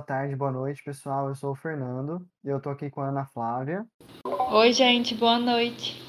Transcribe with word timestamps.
Boa 0.00 0.06
tarde, 0.06 0.34
boa 0.34 0.50
noite, 0.50 0.82
pessoal. 0.82 1.28
Eu 1.28 1.34
sou 1.34 1.52
o 1.52 1.54
Fernando 1.54 2.26
e 2.42 2.48
eu 2.48 2.58
tô 2.58 2.70
aqui 2.70 2.88
com 2.88 3.02
a 3.02 3.08
Ana 3.08 3.26
Flávia, 3.26 3.86
Oi, 4.50 4.72
gente, 4.72 5.14
boa 5.14 5.38
noite. 5.38 6.00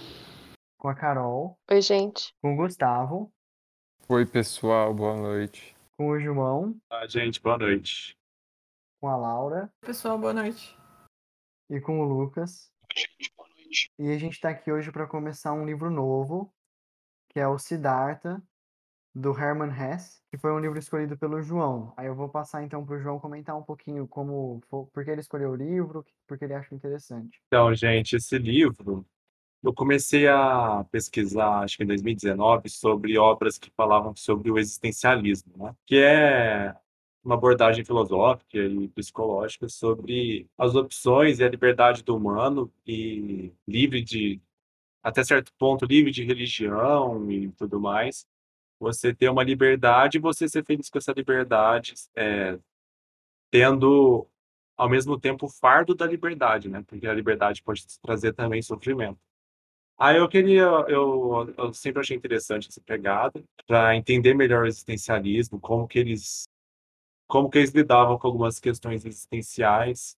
com 0.77 0.87
a 0.87 0.95
Carol, 0.95 1.59
Oi, 1.69 1.81
gente. 1.81 2.33
com 2.41 2.53
o 2.53 2.55
Gustavo, 2.55 3.29
Oi, 4.07 4.25
pessoal, 4.25 4.93
boa 4.93 5.17
noite. 5.17 5.75
com 5.97 6.07
o 6.11 6.19
João, 6.21 6.73
Ah, 6.89 7.05
gente, 7.05 7.41
boa 7.41 7.57
noite. 7.57 8.15
com 9.01 9.09
a 9.09 9.17
Laura 9.17 9.69
Pessoal, 9.81 10.17
boa 10.17 10.33
noite. 10.33 10.73
e 11.69 11.81
com 11.81 11.99
o 11.99 12.05
Lucas. 12.05 12.71
E 13.99 14.09
a 14.09 14.17
gente 14.17 14.39
tá 14.39 14.51
aqui 14.51 14.71
hoje 14.71 14.89
para 14.89 15.05
começar 15.05 15.51
um 15.51 15.65
livro 15.65 15.89
novo, 15.91 16.49
que 17.29 17.41
é 17.41 17.47
o 17.47 17.59
Siddhartha, 17.59 18.41
do 19.13 19.37
Hermann 19.37 19.71
Hesse, 19.71 20.21
que 20.29 20.37
foi 20.37 20.51
um 20.51 20.59
livro 20.59 20.79
escolhido 20.79 21.17
pelo 21.17 21.41
João. 21.41 21.93
Aí 21.97 22.07
eu 22.07 22.15
vou 22.15 22.29
passar 22.29 22.63
então 22.63 22.85
pro 22.85 22.99
João 22.99 23.19
comentar 23.19 23.57
um 23.57 23.63
pouquinho 23.63 24.07
como, 24.07 24.61
por 24.69 25.03
que 25.03 25.11
ele 25.11 25.21
escolheu 25.21 25.51
o 25.51 25.55
livro, 25.55 26.05
por 26.27 26.37
que 26.37 26.45
ele 26.45 26.53
acha 26.53 26.73
interessante. 26.73 27.41
Então, 27.47 27.73
gente, 27.75 28.15
esse 28.15 28.37
livro, 28.37 29.05
eu 29.61 29.73
comecei 29.73 30.27
a 30.27 30.85
pesquisar, 30.91 31.59
acho 31.59 31.77
que 31.77 31.83
em 31.83 31.87
2019, 31.87 32.69
sobre 32.69 33.17
obras 33.17 33.57
que 33.57 33.69
falavam 33.71 34.15
sobre 34.15 34.49
o 34.49 34.57
existencialismo, 34.57 35.53
né? 35.57 35.75
Que 35.85 35.97
é 35.97 36.75
uma 37.23 37.35
abordagem 37.35 37.85
filosófica 37.85 38.57
e 38.57 38.87
psicológica 38.87 39.69
sobre 39.69 40.49
as 40.57 40.73
opções 40.73 41.39
e 41.39 41.43
a 41.43 41.49
liberdade 41.49 42.03
do 42.03 42.15
humano 42.15 42.71
e 42.87 43.53
livre 43.67 44.01
de, 44.01 44.41
até 45.03 45.23
certo 45.23 45.53
ponto, 45.59 45.85
livre 45.85 46.11
de 46.11 46.23
religião 46.23 47.29
e 47.29 47.51
tudo 47.51 47.79
mais. 47.79 48.25
Você 48.81 49.13
ter 49.13 49.29
uma 49.29 49.43
liberdade 49.43 50.17
e 50.17 50.21
você 50.21 50.49
ser 50.49 50.65
feliz 50.65 50.89
com 50.89 50.97
essa 50.97 51.13
liberdade, 51.13 51.93
é, 52.15 52.57
tendo 53.51 54.27
ao 54.75 54.89
mesmo 54.89 55.19
tempo 55.19 55.45
o 55.45 55.49
fardo 55.49 55.93
da 55.93 56.07
liberdade, 56.07 56.67
né? 56.67 56.83
Porque 56.87 57.05
a 57.07 57.13
liberdade 57.13 57.61
pode 57.61 57.85
trazer 58.01 58.33
também 58.33 58.61
sofrimento. 58.61 59.19
Aí 59.97 60.17
eu 60.17 60.27
queria, 60.27 60.63
eu, 60.87 61.53
eu 61.57 61.73
sempre 61.73 62.01
achei 62.01 62.17
interessante 62.17 62.69
essa 62.69 62.81
pegada 62.81 63.43
para 63.67 63.95
entender 63.95 64.33
melhor 64.33 64.63
o 64.63 64.67
existencialismo, 64.67 65.59
como 65.59 65.87
que 65.87 65.99
eles, 65.99 66.47
como 67.27 67.49
que 67.51 67.59
eles 67.59 67.71
lidavam 67.71 68.17
com 68.17 68.27
algumas 68.27 68.59
questões 68.59 69.05
existenciais. 69.05 70.17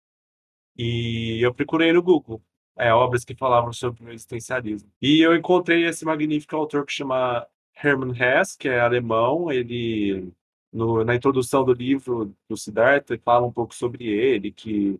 E 0.77 1.45
eu 1.45 1.53
procurei 1.53 1.91
no 1.91 2.01
Google, 2.01 2.41
é, 2.77 2.93
obras 2.93 3.25
que 3.25 3.35
falavam 3.35 3.73
sobre 3.73 4.05
o 4.05 4.13
existencialismo. 4.13 4.89
E 5.01 5.21
eu 5.21 5.35
encontrei 5.35 5.85
esse 5.85 6.05
magnífico 6.05 6.55
autor 6.55 6.85
que 6.85 6.93
chama 6.93 7.45
Hermann 7.81 8.13
Hesse, 8.13 8.57
que 8.57 8.67
é 8.69 8.79
alemão. 8.79 9.51
Ele 9.51 10.33
no, 10.73 11.03
na 11.05 11.15
introdução 11.15 11.63
do 11.63 11.73
livro 11.73 12.35
do 12.49 12.57
Siddhartha, 12.57 13.17
fala 13.19 13.45
um 13.45 13.53
pouco 13.53 13.75
sobre 13.75 14.05
ele, 14.07 14.51
que, 14.51 14.99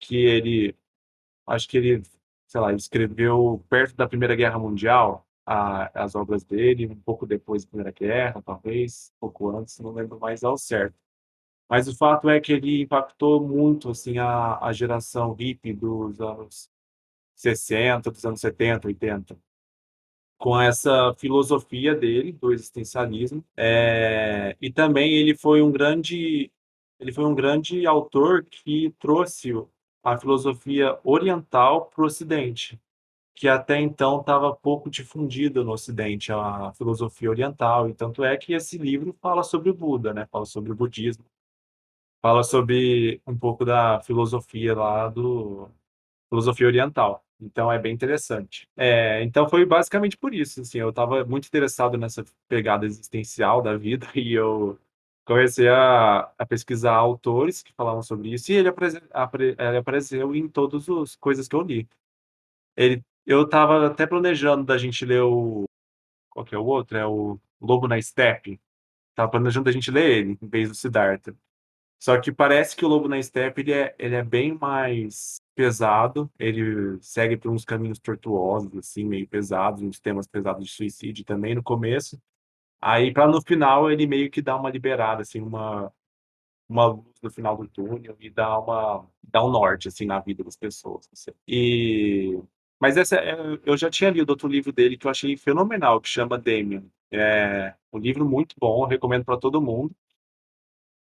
que 0.00 0.16
ele, 0.16 0.76
acho 1.46 1.68
que 1.68 1.78
ele, 1.78 2.02
sei 2.46 2.60
lá, 2.60 2.72
escreveu 2.74 3.64
perto 3.68 3.96
da 3.96 4.08
Primeira 4.08 4.36
Guerra 4.36 4.58
Mundial 4.58 5.26
a, 5.46 6.04
as 6.04 6.14
obras 6.14 6.44
dele, 6.44 6.86
um 6.86 7.00
pouco 7.00 7.26
depois 7.26 7.64
da 7.64 7.70
Primeira 7.70 7.92
Guerra, 7.92 8.42
talvez, 8.42 9.12
um 9.16 9.20
pouco 9.20 9.50
antes, 9.56 9.78
não 9.80 9.92
lembro 9.92 10.18
mais 10.20 10.44
ao 10.44 10.58
certo. 10.58 10.94
Mas 11.68 11.88
o 11.88 11.96
fato 11.96 12.28
é 12.28 12.40
que 12.40 12.52
ele 12.52 12.82
impactou 12.82 13.46
muito, 13.46 13.90
assim, 13.90 14.18
a, 14.18 14.58
a 14.60 14.72
geração 14.72 15.32
hippie 15.34 15.72
dos 15.72 16.20
anos 16.20 16.70
60, 17.36 18.10
dos 18.10 18.24
anos 18.24 18.40
70, 18.40 18.88
80 18.88 19.38
com 20.40 20.58
essa 20.60 21.14
filosofia 21.18 21.94
dele 21.94 22.32
do 22.32 22.52
existencialismo. 22.52 23.44
É, 23.56 24.56
e 24.60 24.72
também 24.72 25.12
ele 25.12 25.36
foi 25.36 25.62
um 25.62 25.70
grande 25.70 26.50
ele 26.98 27.12
foi 27.12 27.24
um 27.24 27.34
grande 27.34 27.86
autor 27.86 28.44
que 28.44 28.94
trouxe 28.98 29.52
a 30.02 30.18
filosofia 30.18 30.98
oriental 31.04 31.86
para 31.86 32.02
o 32.02 32.06
Ocidente 32.06 32.80
que 33.34 33.48
até 33.48 33.80
então 33.80 34.20
estava 34.20 34.54
pouco 34.54 34.90
difundida 34.90 35.64
no 35.64 35.72
Ocidente 35.72 36.30
a 36.30 36.72
filosofia 36.74 37.30
oriental. 37.30 37.88
E 37.88 37.94
tanto 37.94 38.22
é 38.22 38.36
que 38.36 38.52
esse 38.52 38.76
livro 38.76 39.16
fala 39.20 39.42
sobre 39.42 39.70
o 39.70 39.74
Buda 39.74 40.12
né? 40.12 40.26
Fala 40.26 40.44
sobre 40.44 40.72
o 40.72 40.74
budismo. 40.74 41.24
Fala 42.20 42.42
sobre 42.42 43.22
um 43.26 43.36
pouco 43.38 43.64
da 43.64 44.00
filosofia 44.02 44.74
lá 44.74 45.08
do 45.08 45.70
filosofia 46.28 46.66
oriental 46.66 47.24
então 47.40 47.70
é 47.72 47.78
bem 47.78 47.92
interessante. 47.94 48.68
É, 48.76 49.22
então 49.22 49.48
foi 49.48 49.64
basicamente 49.66 50.16
por 50.16 50.34
isso, 50.34 50.60
assim, 50.60 50.78
eu 50.78 50.90
estava 50.90 51.24
muito 51.24 51.46
interessado 51.48 51.96
nessa 51.98 52.24
pegada 52.48 52.86
existencial 52.86 53.62
da 53.62 53.76
vida 53.76 54.06
e 54.14 54.32
eu 54.34 54.78
comecei 55.24 55.68
a, 55.68 56.20
a 56.38 56.46
pesquisar 56.46 56.94
autores 56.94 57.62
que 57.62 57.72
falavam 57.74 58.02
sobre 58.02 58.32
isso 58.34 58.50
e 58.52 58.56
ele, 58.56 58.68
apre- 58.68 59.02
apre- 59.12 59.56
ele 59.58 59.76
apareceu 59.78 60.34
em 60.34 60.48
todas 60.48 60.88
as 60.88 61.16
coisas 61.16 61.46
que 61.48 61.54
eu 61.56 61.62
li. 61.62 61.88
Ele, 62.76 63.02
eu 63.26 63.42
estava 63.44 63.86
até 63.86 64.06
planejando 64.06 64.64
da 64.64 64.78
gente 64.78 65.04
ler 65.04 65.22
o 65.22 65.64
qual 66.30 66.44
que 66.44 66.54
é 66.54 66.58
o 66.58 66.64
outro? 66.66 66.96
É 66.98 67.06
o 67.06 67.38
Lobo 67.60 67.88
na 67.88 68.00
Steppe. 68.00 68.60
Tava 69.14 69.30
planejando 69.32 69.66
da 69.66 69.72
gente 69.72 69.90
ler 69.90 70.10
ele 70.18 70.38
em 70.42 70.48
vez 70.48 70.68
do 70.70 70.74
Siddhartha. 70.74 71.36
Só 72.00 72.20
que 72.20 72.32
parece 72.32 72.76
que 72.76 72.84
o 72.84 72.88
Lobo 72.88 73.08
na 73.08 73.22
Steppe 73.22 73.62
ele 73.62 73.72
é, 73.74 73.94
ele 73.98 74.14
é 74.16 74.24
bem 74.24 74.54
mais 74.58 75.40
pesado, 75.62 76.30
ele 76.38 76.98
segue 77.02 77.36
por 77.36 77.50
uns 77.50 77.64
caminhos 77.64 77.98
tortuosos, 77.98 78.74
assim, 78.78 79.04
meio 79.04 79.26
pesados, 79.28 79.82
uns 79.82 80.00
temas 80.00 80.26
pesados 80.26 80.64
de 80.66 80.70
suicídio 80.72 81.24
também 81.24 81.54
no 81.54 81.62
começo. 81.62 82.20
Aí, 82.80 83.12
para 83.12 83.28
no 83.28 83.42
final, 83.42 83.90
ele 83.90 84.06
meio 84.06 84.30
que 84.30 84.42
dá 84.42 84.56
uma 84.56 84.70
liberada, 84.70 85.22
assim, 85.22 85.40
uma, 85.40 85.92
uma 86.68 86.86
luz 86.86 87.06
no 87.22 87.30
final 87.30 87.56
do 87.56 87.68
túnel 87.68 88.16
e 88.20 88.30
dá 88.30 88.58
uma 88.58 89.06
dá 89.22 89.44
um 89.44 89.50
norte, 89.50 89.88
assim, 89.88 90.06
na 90.06 90.20
vida 90.20 90.44
das 90.44 90.56
pessoas. 90.56 91.08
assim. 91.12 91.32
E... 91.46 92.40
Mas 92.80 92.96
essa, 92.96 93.16
é- 93.16 93.36
eu 93.64 93.76
já 93.76 93.90
tinha 93.90 94.10
lido 94.10 94.30
outro 94.30 94.48
livro 94.48 94.72
dele 94.72 94.96
que 94.96 95.06
eu 95.06 95.10
achei 95.10 95.36
fenomenal, 95.36 96.00
que 96.00 96.08
chama 96.08 96.38
Damien. 96.38 96.90
É 97.12 97.74
um 97.92 97.98
livro 97.98 98.24
muito 98.28 98.54
bom, 98.58 98.86
recomendo 98.86 99.24
para 99.24 99.38
todo 99.38 99.60
mundo. 99.62 99.94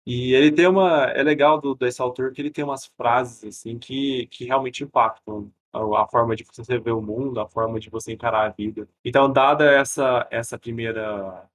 E 0.09 0.33
ele 0.33 0.53
tem 0.53 0.65
uma. 0.67 1.03
É 1.11 1.21
legal 1.21 1.59
do, 1.59 1.75
desse 1.75 2.01
autor 2.01 2.31
que 2.31 2.41
ele 2.41 2.49
tem 2.49 2.63
umas 2.63 2.85
frases 2.85 3.43
assim 3.43 3.77
que, 3.77 4.25
que 4.27 4.45
realmente 4.45 4.81
impactam 4.81 5.51
a, 5.73 5.79
a 6.03 6.07
forma 6.07 6.33
de 6.33 6.45
você 6.45 6.79
ver 6.79 6.91
o 6.93 7.01
mundo, 7.01 7.41
a 7.41 7.47
forma 7.47 7.77
de 7.77 7.89
você 7.89 8.13
encarar 8.13 8.45
a 8.45 8.49
vida. 8.49 8.87
Então, 9.03 9.31
dada 9.31 9.65
essa, 9.69 10.25
essa 10.31 10.57
primeira, 10.57 11.45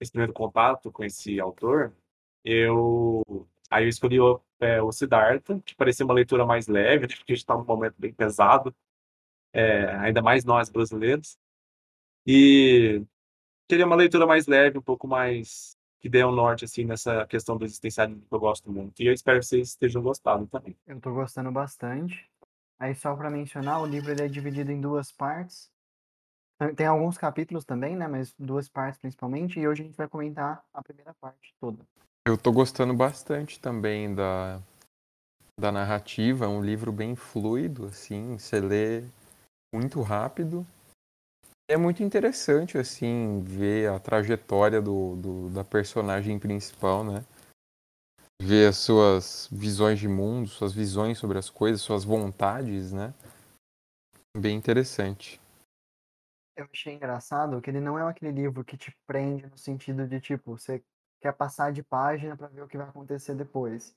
esse 0.00 0.12
primeiro 0.12 0.32
contato 0.32 0.92
com 0.92 1.02
esse 1.04 1.40
autor, 1.40 1.92
eu 2.44 3.48
aí 3.70 3.84
eu 3.84 3.88
escolhi 3.88 4.20
o, 4.20 4.40
é, 4.60 4.80
o 4.82 4.92
Siddhartha, 4.92 5.60
que 5.66 5.74
parecia 5.74 6.04
uma 6.06 6.14
leitura 6.14 6.46
mais 6.46 6.68
leve, 6.68 7.08
né, 7.08 7.14
porque 7.16 7.32
a 7.32 7.34
gente 7.34 7.42
está 7.42 7.56
num 7.56 7.64
momento 7.64 7.96
bem 7.98 8.12
pesado, 8.12 8.74
é, 9.52 9.86
ainda 9.96 10.22
mais 10.22 10.44
nós 10.44 10.70
brasileiros. 10.70 11.38
E 12.26 13.02
queria 13.68 13.86
uma 13.86 13.96
leitura 13.96 14.26
mais 14.26 14.46
leve, 14.46 14.78
um 14.78 14.82
pouco 14.82 15.08
mais 15.08 15.77
que 16.00 16.08
dê 16.08 16.24
um 16.24 16.32
norte 16.32 16.64
assim 16.64 16.84
nessa 16.84 17.26
questão 17.26 17.56
do 17.56 17.64
existencialismo 17.64 18.22
que 18.22 18.34
eu 18.34 18.38
gosto 18.40 18.70
muito. 18.70 19.02
E 19.02 19.06
eu 19.06 19.12
espero 19.12 19.40
que 19.40 19.46
vocês 19.46 19.68
estejam 19.68 20.02
gostando 20.02 20.46
também. 20.46 20.76
Eu 20.86 21.00
tô 21.00 21.12
gostando 21.12 21.50
bastante. 21.50 22.28
Aí 22.78 22.94
só 22.94 23.14
para 23.16 23.30
mencionar, 23.30 23.82
o 23.82 23.86
livro 23.86 24.10
ele 24.12 24.22
é 24.22 24.28
dividido 24.28 24.70
em 24.70 24.80
duas 24.80 25.10
partes. 25.10 25.70
Tem- 26.74 26.86
alguns 26.86 27.16
capítulos 27.16 27.64
também, 27.64 27.94
né, 27.96 28.08
mas 28.08 28.34
duas 28.38 28.68
partes 28.68 29.00
principalmente, 29.00 29.60
e 29.60 29.68
hoje 29.68 29.82
a 29.82 29.86
gente 29.86 29.96
vai 29.96 30.08
comentar 30.08 30.64
a 30.74 30.82
primeira 30.82 31.14
parte 31.20 31.54
toda. 31.60 31.78
Eu 32.26 32.36
tô 32.36 32.52
gostando 32.52 32.92
bastante 32.92 33.60
também 33.60 34.12
da, 34.12 34.60
da 35.58 35.70
narrativa, 35.70 36.44
é 36.44 36.48
um 36.48 36.60
livro 36.60 36.90
bem 36.90 37.14
fluido, 37.14 37.86
assim, 37.86 38.36
você 38.36 38.60
lê 38.60 39.04
muito 39.72 40.02
rápido. 40.02 40.66
É 41.70 41.76
muito 41.76 42.02
interessante, 42.02 42.78
assim, 42.78 43.42
ver 43.42 43.90
a 43.90 44.00
trajetória 44.00 44.80
do, 44.80 45.16
do- 45.16 45.50
da 45.50 45.62
personagem 45.62 46.38
principal, 46.38 47.04
né? 47.04 47.22
Ver 48.40 48.68
as 48.68 48.78
suas 48.78 49.48
visões 49.52 49.98
de 49.98 50.08
mundo, 50.08 50.48
suas 50.48 50.72
visões 50.72 51.18
sobre 51.18 51.36
as 51.36 51.50
coisas, 51.50 51.82
suas 51.82 52.04
vontades, 52.04 52.90
né? 52.90 53.12
Bem 54.34 54.56
interessante. 54.56 55.38
Eu 56.56 56.66
achei 56.72 56.94
engraçado 56.94 57.60
que 57.60 57.68
ele 57.68 57.80
não 57.80 57.98
é 57.98 58.08
aquele 58.08 58.32
livro 58.32 58.64
que 58.64 58.78
te 58.78 58.96
prende 59.06 59.46
no 59.46 59.58
sentido 59.58 60.08
de, 60.08 60.20
tipo, 60.20 60.56
você 60.56 60.82
quer 61.20 61.32
passar 61.32 61.70
de 61.70 61.82
página 61.82 62.34
para 62.34 62.48
ver 62.48 62.62
o 62.62 62.68
que 62.68 62.78
vai 62.78 62.88
acontecer 62.88 63.34
depois. 63.34 63.94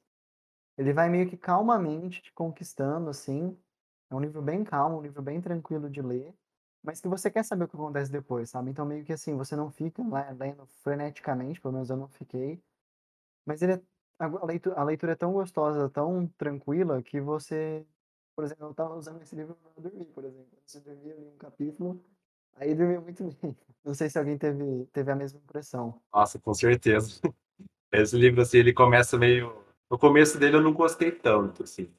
Ele 0.78 0.92
vai 0.92 1.10
meio 1.10 1.30
que 1.30 1.38
calmamente 1.38 2.22
te 2.22 2.34
conquistando, 2.34 3.10
assim. 3.10 3.58
É 4.10 4.16
um 4.16 4.20
livro 4.20 4.42
bem 4.42 4.64
calmo, 4.64 4.98
um 4.98 5.02
livro 5.02 5.22
bem 5.22 5.40
tranquilo 5.40 5.90
de 5.90 6.02
ler, 6.02 6.34
mas 6.84 7.00
que 7.00 7.08
você 7.08 7.30
quer 7.30 7.44
saber 7.44 7.66
o 7.66 7.68
que 7.68 7.76
acontece 7.76 8.12
depois, 8.12 8.50
sabe? 8.50 8.72
Então, 8.72 8.86
meio 8.86 9.04
que 9.04 9.14
assim, 9.14 9.36
você 9.36 9.56
não 9.56 9.70
fica 9.72 10.04
lendo 10.32 10.66
freneticamente, 10.84 11.62
pelo 11.62 11.74
menos 11.74 11.90
eu 11.90 11.98
não 11.98 12.08
fiquei. 12.08 12.62
Mas 13.46 13.62
ele 13.62 13.74
é, 13.74 13.82
a, 14.20 14.46
leitura, 14.46 14.76
a 14.80 14.84
leitura 14.84 15.12
é 15.14 15.16
tão 15.16 15.34
gostosa, 15.34 15.90
tão 15.90 16.28
tranquila, 16.38 17.02
que 17.02 17.20
você. 17.20 17.86
Por 18.36 18.46
exemplo, 18.46 18.66
eu 18.66 18.72
estava 18.72 18.96
usando 18.96 19.22
esse 19.22 19.36
livro 19.36 19.56
para 19.56 19.84
dormir, 19.84 20.06
por 20.06 20.24
exemplo. 20.24 20.58
De 20.66 20.80
dormir, 20.80 21.10
eu 21.12 21.32
um 21.34 21.38
capítulo, 21.38 22.04
aí 22.56 22.74
dormi 22.74 22.98
muito 23.00 23.24
bem. 23.42 23.56
Não 23.84 23.94
sei 23.94 24.10
se 24.10 24.18
alguém 24.18 24.38
teve, 24.38 24.86
teve 24.94 25.12
a 25.12 25.16
mesma 25.16 25.40
impressão. 25.40 26.02
Nossa, 26.14 26.40
com 26.40 26.54
certeza. 26.54 27.20
Esse 27.92 28.16
livro, 28.16 28.42
assim, 28.42 28.58
ele 28.58 28.74
começa 28.74 29.18
meio 29.18 29.62
no 29.92 30.00
começo 30.00 30.40
dele 30.40 30.56
eu 30.56 30.62
não 30.62 30.72
gostei 30.72 31.12
tanto, 31.12 31.64
assim. 31.64 31.94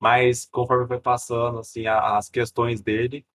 Mas 0.00 0.46
conforme 0.46 0.86
foi 0.86 0.98
passando, 0.98 1.58
assim, 1.58 1.86
as 1.86 2.30
questões 2.30 2.80
dele, 2.80 3.26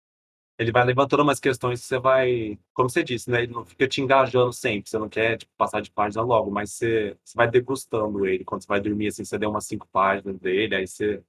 ele 0.57 0.71
vai 0.71 0.85
levantando 0.85 1.21
umas 1.21 1.39
questões 1.39 1.81
que 1.81 1.87
você 1.87 1.99
vai, 1.99 2.57
como 2.73 2.89
você 2.89 3.03
disse, 3.03 3.29
né? 3.29 3.43
Ele 3.43 3.53
não 3.53 3.65
fica 3.65 3.87
te 3.87 4.01
engajando 4.01 4.53
sempre. 4.53 4.89
Você 4.89 4.97
não 4.97 5.09
quer 5.09 5.37
tipo, 5.37 5.51
passar 5.57 5.81
de 5.81 5.91
página 5.91 6.23
logo, 6.23 6.49
mas 6.49 6.71
você, 6.71 7.17
você 7.23 7.35
vai 7.35 7.49
degustando 7.49 8.25
ele. 8.25 8.45
Quando 8.45 8.61
você 8.61 8.67
vai 8.67 8.79
dormir, 8.79 9.07
assim, 9.07 9.25
você 9.25 9.37
deu 9.37 9.49
umas 9.49 9.65
cinco 9.65 9.87
páginas 9.87 10.39
dele, 10.39 10.75
aí 10.75 10.87
você, 10.87 11.21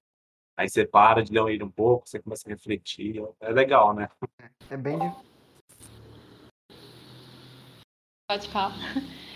aí 0.57 0.69
você 0.69 0.87
para 0.87 1.25
de 1.25 1.33
ler 1.33 1.55
ele 1.55 1.65
um 1.65 1.71
pouco, 1.71 2.09
você 2.09 2.21
começa 2.21 2.49
a 2.49 2.51
refletir. 2.51 3.21
É 3.41 3.51
legal, 3.51 3.93
né? 3.95 4.09
É 4.71 4.77
bem. 4.77 4.99
Pode 8.29 8.49
falar. 8.49 8.75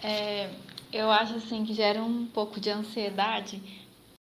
É, 0.00 0.48
eu 0.92 1.10
acho 1.10 1.34
assim 1.34 1.64
que 1.64 1.74
gera 1.74 2.00
um 2.00 2.24
pouco 2.24 2.60
de 2.60 2.70
ansiedade 2.70 3.60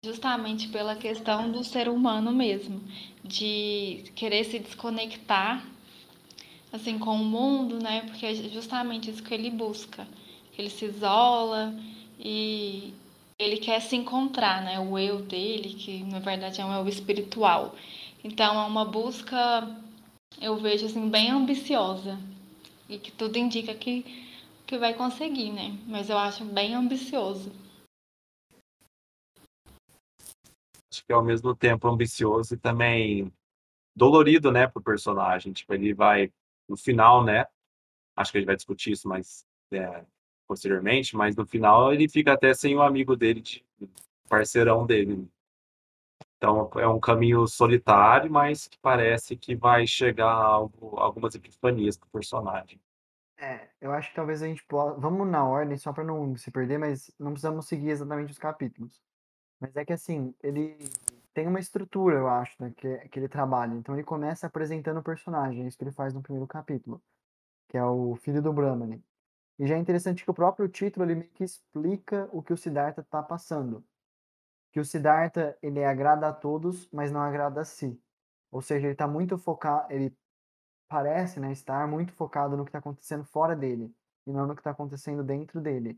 justamente 0.03 0.67
pela 0.67 0.97
questão 0.97 1.49
do 1.49 1.63
ser 1.63 1.87
humano 1.87 2.31
mesmo, 2.33 2.81
de 3.23 4.03
querer 4.15 4.43
se 4.43 4.59
desconectar 4.59 5.65
assim 6.73 6.99
com 6.99 7.15
o 7.15 7.23
mundo, 7.23 7.81
né? 7.81 8.01
Porque 8.01 8.25
é 8.25 8.33
justamente 8.35 9.09
isso 9.09 9.23
que 9.23 9.33
ele 9.33 9.49
busca. 9.49 10.05
Ele 10.57 10.69
se 10.69 10.85
isola 10.85 11.73
e 12.19 12.93
ele 13.39 13.57
quer 13.57 13.79
se 13.79 13.95
encontrar, 13.95 14.61
né? 14.61 14.77
O 14.77 14.99
eu 14.99 15.21
dele, 15.21 15.73
que 15.73 16.03
na 16.03 16.19
verdade 16.19 16.59
é 16.59 16.65
um 16.65 16.73
eu 16.73 16.87
espiritual. 16.87 17.73
Então 18.23 18.61
é 18.61 18.65
uma 18.65 18.83
busca, 18.83 19.65
eu 20.41 20.57
vejo 20.57 20.85
assim 20.85 21.07
bem 21.09 21.31
ambiciosa 21.31 22.19
e 22.89 22.97
que 22.97 23.11
tudo 23.11 23.37
indica 23.37 23.73
que 23.73 24.05
que 24.65 24.77
vai 24.77 24.93
conseguir, 24.93 25.51
né? 25.51 25.77
Mas 25.87 26.09
eu 26.09 26.17
acho 26.17 26.43
bem 26.45 26.73
ambicioso. 26.73 27.51
Acho 30.93 31.05
que 31.05 31.11
é 31.11 31.15
ao 31.15 31.23
mesmo 31.23 31.55
tempo 31.55 31.87
ambicioso 31.87 32.53
e 32.53 32.57
também 32.57 33.33
dolorido, 33.95 34.51
né, 34.51 34.67
pro 34.67 34.81
personagem. 34.81 35.51
Tipo, 35.51 35.73
ele 35.73 35.91
vai 35.91 36.31
no 36.69 36.77
final, 36.77 37.23
né? 37.23 37.47
Acho 38.15 38.31
que 38.31 38.37
a 38.37 38.41
gente 38.41 38.47
vai 38.47 38.55
discutir 38.55 38.91
isso 38.91 39.07
mais 39.07 39.43
é, 39.71 40.05
posteriormente, 40.47 41.15
mas 41.15 41.35
no 41.35 41.47
final 41.47 41.91
ele 41.91 42.07
fica 42.07 42.33
até 42.33 42.53
sem 42.53 42.75
o 42.75 42.81
amigo 42.83 43.15
dele, 43.15 43.41
de, 43.41 43.65
parceirão 44.29 44.85
dele. 44.85 45.27
Então 46.37 46.69
é 46.75 46.87
um 46.87 46.99
caminho 46.99 47.47
solitário, 47.47 48.31
mas 48.31 48.67
que 48.67 48.77
parece 48.77 49.35
que 49.35 49.55
vai 49.55 49.87
chegar 49.87 50.27
a 50.27 50.43
algo, 50.43 50.99
algumas 50.99 51.33
epifanias 51.33 51.97
pro 51.97 52.09
personagem. 52.09 52.79
É, 53.35 53.67
eu 53.81 53.91
acho 53.91 54.09
que 54.09 54.15
talvez 54.15 54.43
a 54.43 54.47
gente 54.47 54.63
possa. 54.65 54.99
Vamos 54.99 55.27
na 55.27 55.43
ordem, 55.43 55.75
só 55.75 55.91
para 55.91 56.03
não 56.03 56.35
se 56.37 56.51
perder, 56.51 56.77
mas 56.77 57.11
não 57.19 57.31
precisamos 57.31 57.67
seguir 57.67 57.89
exatamente 57.89 58.31
os 58.31 58.37
capítulos. 58.37 59.01
Mas 59.63 59.77
é 59.77 59.85
que 59.85 59.93
assim, 59.93 60.35
ele 60.43 60.77
tem 61.33 61.47
uma 61.47 61.57
estrutura, 61.57 62.17
eu 62.17 62.27
acho, 62.27 62.53
né, 62.61 62.73
que, 62.75 62.97
que 63.07 63.17
ele 63.17 63.29
trabalha. 63.29 63.73
Então 63.73 63.95
ele 63.95 64.03
começa 64.03 64.45
apresentando 64.45 64.99
o 64.99 65.03
personagem, 65.03 65.63
é 65.63 65.67
isso 65.67 65.77
que 65.77 65.85
ele 65.85 65.91
faz 65.93 66.13
no 66.13 66.21
primeiro 66.21 66.45
capítulo, 66.45 67.01
que 67.69 67.77
é 67.77 67.85
o 67.85 68.13
filho 68.17 68.41
do 68.41 68.51
Brahmani. 68.51 69.01
E 69.57 69.65
já 69.65 69.75
é 69.75 69.79
interessante 69.79 70.21
que 70.25 70.29
o 70.29 70.33
próprio 70.33 70.67
título 70.67 71.05
ele 71.05 71.15
meio 71.15 71.31
que 71.31 71.45
explica 71.45 72.27
o 72.33 72.43
que 72.43 72.51
o 72.51 72.57
Siddhartha 72.57 72.99
está 72.99 73.23
passando. 73.23 73.85
Que 74.73 74.81
o 74.81 74.85
Siddhartha 74.85 75.57
ele 75.61 75.81
agrada 75.85 76.27
a 76.27 76.33
todos, 76.33 76.89
mas 76.91 77.09
não 77.09 77.21
agrada 77.21 77.61
a 77.61 77.65
si. 77.65 77.97
Ou 78.51 78.61
seja, 78.61 78.87
ele 78.87 78.93
está 78.93 79.07
muito 79.07 79.37
focado, 79.37 79.93
ele 79.93 80.13
parece 80.89 81.39
né, 81.39 81.53
estar 81.53 81.87
muito 81.87 82.11
focado 82.11 82.57
no 82.57 82.65
que 82.65 82.69
está 82.69 82.79
acontecendo 82.79 83.23
fora 83.23 83.55
dele 83.55 83.95
e 84.27 84.33
não 84.33 84.45
no 84.45 84.55
que 84.55 84.59
está 84.61 84.71
acontecendo 84.71 85.23
dentro 85.23 85.61
dele. 85.61 85.97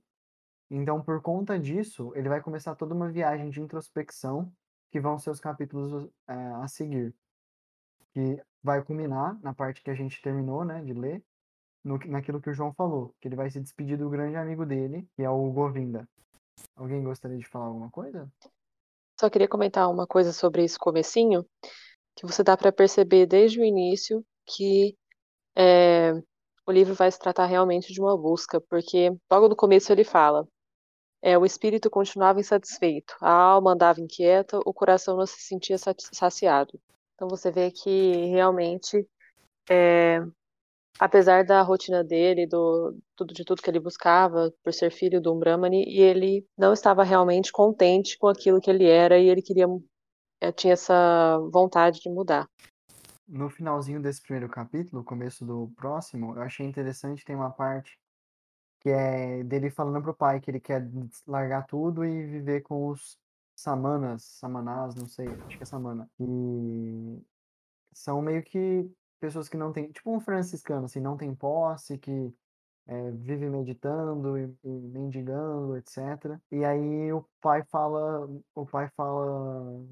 Então, 0.69 1.01
por 1.01 1.21
conta 1.21 1.59
disso, 1.59 2.11
ele 2.15 2.29
vai 2.29 2.41
começar 2.41 2.75
toda 2.75 2.93
uma 2.93 3.11
viagem 3.11 3.49
de 3.49 3.61
introspecção 3.61 4.51
que 4.91 4.99
vão 4.99 5.17
ser 5.19 5.29
os 5.29 5.39
capítulos 5.39 6.09
é, 6.27 6.33
a 6.33 6.67
seguir. 6.67 7.13
Que 8.13 8.41
vai 8.63 8.83
culminar 8.83 9.39
na 9.41 9.53
parte 9.53 9.83
que 9.83 9.89
a 9.89 9.95
gente 9.95 10.21
terminou 10.21 10.65
né, 10.65 10.81
de 10.81 10.93
ler, 10.93 11.23
no, 11.83 11.99
naquilo 12.07 12.41
que 12.41 12.49
o 12.49 12.53
João 12.53 12.73
falou, 12.73 13.13
que 13.21 13.27
ele 13.27 13.35
vai 13.35 13.49
se 13.49 13.59
despedir 13.59 13.97
do 13.97 14.09
grande 14.09 14.35
amigo 14.35 14.65
dele, 14.65 15.07
que 15.15 15.21
é 15.21 15.29
o 15.29 15.51
Govinda. 15.51 16.07
Alguém 16.75 17.03
gostaria 17.03 17.37
de 17.37 17.47
falar 17.47 17.65
alguma 17.65 17.91
coisa? 17.91 18.31
Só 19.19 19.29
queria 19.29 19.47
comentar 19.47 19.89
uma 19.89 20.07
coisa 20.07 20.33
sobre 20.33 20.63
esse 20.63 20.79
comecinho, 20.79 21.45
que 22.15 22.25
você 22.25 22.43
dá 22.43 22.57
para 22.57 22.71
perceber 22.71 23.25
desde 23.25 23.59
o 23.59 23.63
início 23.63 24.25
que 24.45 24.97
é, 25.55 26.13
o 26.65 26.71
livro 26.71 26.93
vai 26.93 27.11
se 27.11 27.19
tratar 27.19 27.45
realmente 27.45 27.93
de 27.93 28.01
uma 28.01 28.17
busca, 28.17 28.59
porque 28.61 29.15
logo 29.31 29.49
no 29.49 29.55
começo 29.55 29.91
ele 29.91 30.03
fala: 30.03 30.47
é, 31.25 31.35
o 31.39 31.43
espírito 31.43 31.89
continuava 31.89 32.39
insatisfeito, 32.39 33.15
a 33.19 33.31
alma 33.31 33.73
andava 33.73 33.99
inquieta, 33.99 34.59
o 34.63 34.71
coração 34.71 35.17
não 35.17 35.25
se 35.25 35.41
sentia 35.41 35.75
saciado. 35.75 36.79
Então 37.15 37.27
você 37.27 37.49
vê 37.49 37.71
que 37.71 38.27
realmente, 38.27 39.07
é, 39.67 40.23
apesar 40.99 41.43
da 41.43 41.63
rotina 41.63 42.03
dele, 42.03 42.45
do 42.45 42.95
tudo 43.15 43.33
de 43.33 43.43
tudo 43.43 43.59
que 43.63 43.67
ele 43.71 43.79
buscava 43.79 44.53
por 44.63 44.71
ser 44.71 44.91
filho 44.91 45.19
de 45.19 45.27
um 45.27 45.39
Brahmani, 45.39 45.83
e 45.87 45.99
ele 45.99 46.45
não 46.55 46.73
estava 46.73 47.03
realmente 47.03 47.51
contente 47.51 48.19
com 48.19 48.27
aquilo 48.27 48.61
que 48.61 48.69
ele 48.69 48.87
era 48.87 49.17
e 49.17 49.27
ele 49.27 49.41
queria 49.41 49.65
é, 50.39 50.51
tinha 50.51 50.73
essa 50.73 51.39
vontade 51.51 52.01
de 52.01 52.09
mudar 52.09 52.47
no 53.27 53.49
finalzinho 53.49 53.99
desse 53.99 54.21
primeiro 54.21 54.47
capítulo, 54.47 55.03
começo 55.03 55.43
do 55.43 55.71
próximo, 55.75 56.35
eu 56.35 56.43
achei 56.43 56.63
interessante, 56.63 57.25
tem 57.25 57.35
uma 57.35 57.49
parte 57.49 57.97
que 58.85 58.89
é 58.91 59.43
dele 59.43 59.71
falando 59.71 59.99
pro 59.99 60.13
pai 60.13 60.39
que 60.39 60.51
ele 60.51 60.59
quer 60.59 60.87
largar 61.25 61.65
tudo 61.65 62.05
e 62.05 62.23
viver 62.27 62.61
com 62.61 62.89
os 62.89 63.17
samanas, 63.55 64.23
samanás, 64.23 64.93
não 64.93 65.07
sei, 65.07 65.27
acho 65.27 65.57
que 65.57 65.63
é 65.63 65.65
samana. 65.65 66.07
E 66.19 67.19
são 67.91 68.21
meio 68.21 68.43
que 68.43 68.87
pessoas 69.19 69.49
que 69.49 69.57
não 69.57 69.73
têm, 69.73 69.91
tipo 69.91 70.15
um 70.15 70.19
franciscano, 70.19 70.85
assim, 70.85 70.99
não 70.99 71.17
tem 71.17 71.33
posse, 71.33 71.97
que 71.97 72.31
é, 72.85 73.09
vive 73.09 73.49
meditando 73.49 74.37
e, 74.37 74.55
e 74.63 74.69
mendigando, 74.69 75.75
etc. 75.77 76.39
E 76.51 76.63
aí 76.63 77.11
o 77.11 77.27
pai 77.41 77.63
fala, 77.63 78.29
o 78.53 78.67
pai 78.67 78.87
fala 78.95 79.83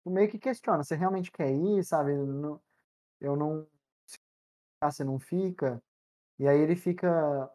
tipo, 0.00 0.10
meio 0.10 0.28
que 0.28 0.38
questiona, 0.38 0.82
você 0.82 0.96
realmente 0.96 1.30
quer 1.30 1.52
ir, 1.52 1.84
sabe? 1.84 2.12
Não, 2.16 2.60
eu 3.20 3.36
não. 3.36 3.68
Se 4.06 4.18
você 4.82 5.04
não 5.04 5.20
fica. 5.20 5.80
E 6.40 6.48
aí 6.48 6.58
ele 6.60 6.74
fica. 6.76 7.48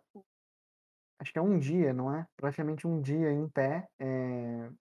Acho 1.20 1.32
que 1.32 1.40
é 1.40 1.42
um 1.42 1.58
dia, 1.60 1.94
não 1.94 2.14
é? 2.14 2.28
Praticamente 2.36 2.88
um 2.88 3.02
dia 3.02 3.32
em 3.32 3.48
pé, 3.50 3.88
é, 4.00 4.06
eh, 4.06 4.72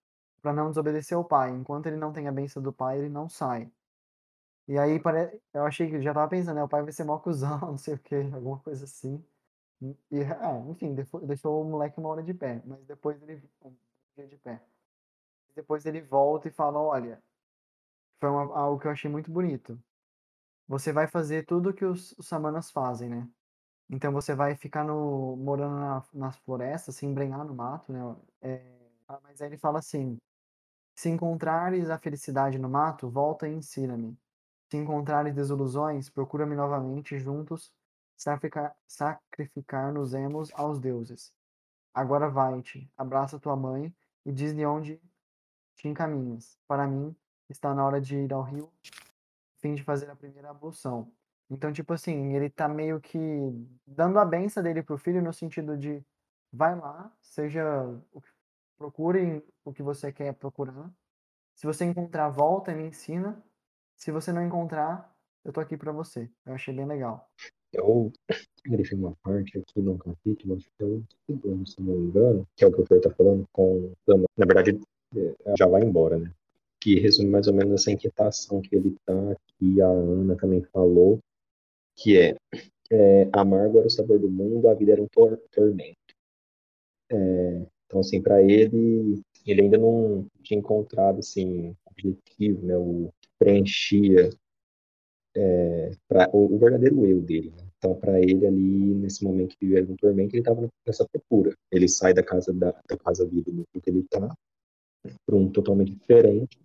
para 0.43 0.53
não 0.53 0.69
desobedecer 0.71 1.17
ao 1.17 1.25
pai. 1.25 1.51
Enquanto 1.53 1.87
ele 1.87 1.97
não 1.97 2.13
tem 2.13 2.29
a 2.29 2.33
benção 2.33 2.63
do 2.63 2.73
pai, 2.73 2.99
ele 2.99 3.09
não 3.09 3.29
sai. 3.29 3.71
E 4.67 4.79
aí 4.79 4.99
pare... 5.01 5.41
eu 5.53 5.65
achei 5.65 5.89
que 5.91 6.01
já 6.03 6.15
tava 6.15 6.29
pensando, 6.29 6.57
né? 6.57 6.65
O 6.65 6.69
pai 6.69 6.83
vai 6.83 6.93
ser 6.93 7.05
mó 7.05 7.19
cuzão, 7.19 7.59
não 7.73 7.79
sei 7.79 7.95
o 7.95 7.99
que, 7.99 8.15
alguma 8.17 8.59
coisa 8.61 8.85
assim. 8.85 9.25
E, 10.11 10.21
é, 10.21 10.71
enfim, 10.71 10.95
deixou 11.25 11.63
o 11.63 11.65
moleque 11.65 11.99
uma 11.99 12.09
hora 12.11 12.23
de 12.23 12.35
pé, 12.35 12.63
mas 12.65 12.85
depois 12.87 13.21
ele. 13.23 13.43
Um 13.63 13.75
dia 14.17 14.27
de 14.29 14.37
pé. 14.39 14.63
Depois 15.55 15.87
ele 15.87 16.01
volta 16.03 16.49
e 16.49 16.51
fala: 16.51 16.81
Olha, 16.81 17.23
foi 18.21 18.31
uma, 18.31 18.57
algo 18.57 18.81
que 18.81 18.87
eu 18.87 18.93
achei 18.93 19.11
muito 19.11 19.31
bonito. 19.31 19.79
Você 20.69 20.93
vai 20.93 21.07
fazer 21.07 21.47
tudo 21.47 21.71
o 21.71 21.75
que 21.75 21.85
os, 21.85 22.13
os 22.19 22.27
samanas 22.27 22.71
fazem, 22.71 23.09
né? 23.11 23.29
Então 23.91 24.13
você 24.13 24.35
vai 24.35 24.57
ficar 24.57 24.85
no, 24.85 25.37
morando 25.37 25.77
na, 25.77 26.03
nas 26.13 26.37
florestas, 26.39 26.97
se 26.97 27.07
embrenhar 27.07 27.45
no 27.45 27.55
mato, 27.55 27.93
né? 27.93 28.17
É, 28.41 28.63
mas 29.23 29.41
aí 29.41 29.49
ele 29.49 29.59
fala 29.59 29.79
assim: 29.79 30.19
se 30.97 31.09
encontrares 31.11 31.91
a 31.91 31.99
felicidade 31.99 32.59
no 32.59 32.69
mato, 32.69 33.09
volta 33.09 33.49
e 33.49 33.55
ensina-me. 33.55 34.17
Se 34.71 34.77
encontrares 34.77 35.35
desilusões, 35.35 36.09
procura-me 36.09 36.57
novamente, 36.57 37.19
juntos 37.19 37.73
sacrificar, 38.17 38.75
sacrificar-nos-emos 38.87 40.51
aos 40.55 40.79
deuses. 40.79 41.33
Agora 41.93 42.29
vai-te, 42.29 42.91
abraça 42.97 43.39
tua 43.39 43.57
mãe 43.57 43.95
e 44.25 44.33
diz-lhe 44.33 44.65
onde 44.65 45.01
te 45.77 45.89
encaminhas. 45.89 46.59
Para 46.67 46.87
mim, 46.87 47.15
está 47.49 47.75
na 47.75 47.85
hora 47.85 48.01
de 48.01 48.17
ir 48.17 48.33
ao 48.33 48.43
rio, 48.43 48.73
fim 49.59 49.75
de 49.75 49.83
fazer 49.83 50.11
a 50.11 50.17
primeira 50.17 50.51
ablução. 50.51 51.13
Então, 51.51 51.73
tipo 51.73 51.93
assim, 51.93 52.35
ele 52.35 52.49
tá 52.49 52.69
meio 52.69 53.01
que 53.01 53.19
dando 53.87 54.19
a 54.19 54.25
benção 54.25 54.63
dele 54.63 54.83
pro 54.83 54.99
filho 54.99 55.23
no 55.23 55.33
sentido 55.33 55.77
de 55.77 56.03
vai 56.53 56.75
lá, 56.79 57.13
seja 57.21 57.63
procurem 58.79 59.43
o 59.65 59.73
que 59.73 59.83
você 59.83 60.13
quer 60.13 60.35
procurar. 60.35 60.91
Se 61.55 61.67
você 61.67 61.85
encontrar, 61.85 62.29
volta 62.29 62.73
e 62.73 62.75
me 62.75 62.89
ensina. 62.89 63.43
Se 63.97 64.11
você 64.11 64.33
não 64.33 64.45
encontrar, 64.45 65.15
eu 65.45 65.53
tô 65.53 65.61
aqui 65.61 65.77
para 65.77 65.93
você. 65.93 66.29
Eu 66.45 66.55
achei 66.55 66.75
bem 66.75 66.87
legal. 66.87 67.29
Eu 67.73 68.13
grifei 68.65 68.97
uma 68.97 69.15
parte 69.23 69.59
aqui 69.59 69.81
no 69.81 69.99
capítulo, 69.99 70.57
acho 70.57 70.69
que 70.77 70.85
é 70.85 70.87
o 70.87 71.05
segundo, 71.27 71.69
se 71.69 71.81
não 71.81 71.95
me 71.95 72.09
engano, 72.09 72.49
que 72.57 72.65
é 72.65 72.69
o 72.69 72.73
que 72.73 72.81
o 72.81 72.87
Fer 72.87 73.01
tá 73.01 73.11
falando 73.11 73.45
com 73.53 73.93
Na 74.37 74.47
verdade, 74.47 74.81
é, 75.17 75.57
já 75.57 75.67
vai 75.67 75.83
embora, 75.83 76.19
né? 76.19 76.31
Que 76.81 77.01
resume 77.01 77.31
mais 77.31 77.47
ou 77.47 77.55
menos 77.55 77.81
essa 77.81 77.91
inquietação 77.91 78.61
que 78.61 78.75
ele 78.75 78.97
tá, 79.05 79.37
que 79.59 79.81
a 79.81 79.89
Ana 79.89 80.37
também 80.37 80.63
falou, 80.73 81.19
que 81.97 82.19
é, 82.19 82.37
é 82.91 83.29
amargo 83.33 83.79
era 83.79 83.87
o 83.87 83.91
sabor 83.91 84.19
do 84.19 84.31
mundo, 84.31 84.69
a 84.69 84.75
vida 84.75 84.93
era 84.93 85.03
um 85.03 85.09
tor 85.09 85.39
tormento. 85.51 85.97
É, 87.11 87.67
então, 87.87 88.01
assim, 88.01 88.21
para 88.21 88.43
ele, 88.43 89.23
ele 89.47 89.63
ainda 89.63 89.79
não 89.79 90.27
tinha 90.43 90.59
encontrado, 90.59 91.19
assim, 91.19 91.77
objetivo, 91.87 92.67
né, 92.67 92.77
o 92.77 93.11
que 93.21 93.29
preenchia 93.39 94.31
é, 95.37 95.91
pra, 96.09 96.31
o, 96.33 96.55
o, 96.55 96.59
verdadeiro 96.59 97.07
eu 97.07 97.21
dele. 97.21 97.51
Né? 97.51 97.65
Então, 97.79 97.95
para 97.95 98.21
ele 98.21 98.47
ali, 98.47 98.95
nesse 98.95 99.25
momento 99.25 99.57
que 99.57 99.67
vivia 99.67 99.85
um 99.85 99.97
tormento, 99.97 100.35
ele 100.35 100.41
estava 100.41 100.69
nessa 100.87 101.07
procura. 101.09 101.55
Ele 101.71 101.89
sai 101.89 102.15
da 102.15 102.23
casa 102.23 102.53
da, 102.53 102.71
da 102.89 102.97
casa 102.97 103.27
vida 103.27 103.53
no 103.53 103.65
que 103.81 103.91
ele 103.91 104.01
está 104.01 104.35
para 105.27 105.37
um 105.37 105.51
totalmente 105.51 105.93
diferente. 105.93 106.59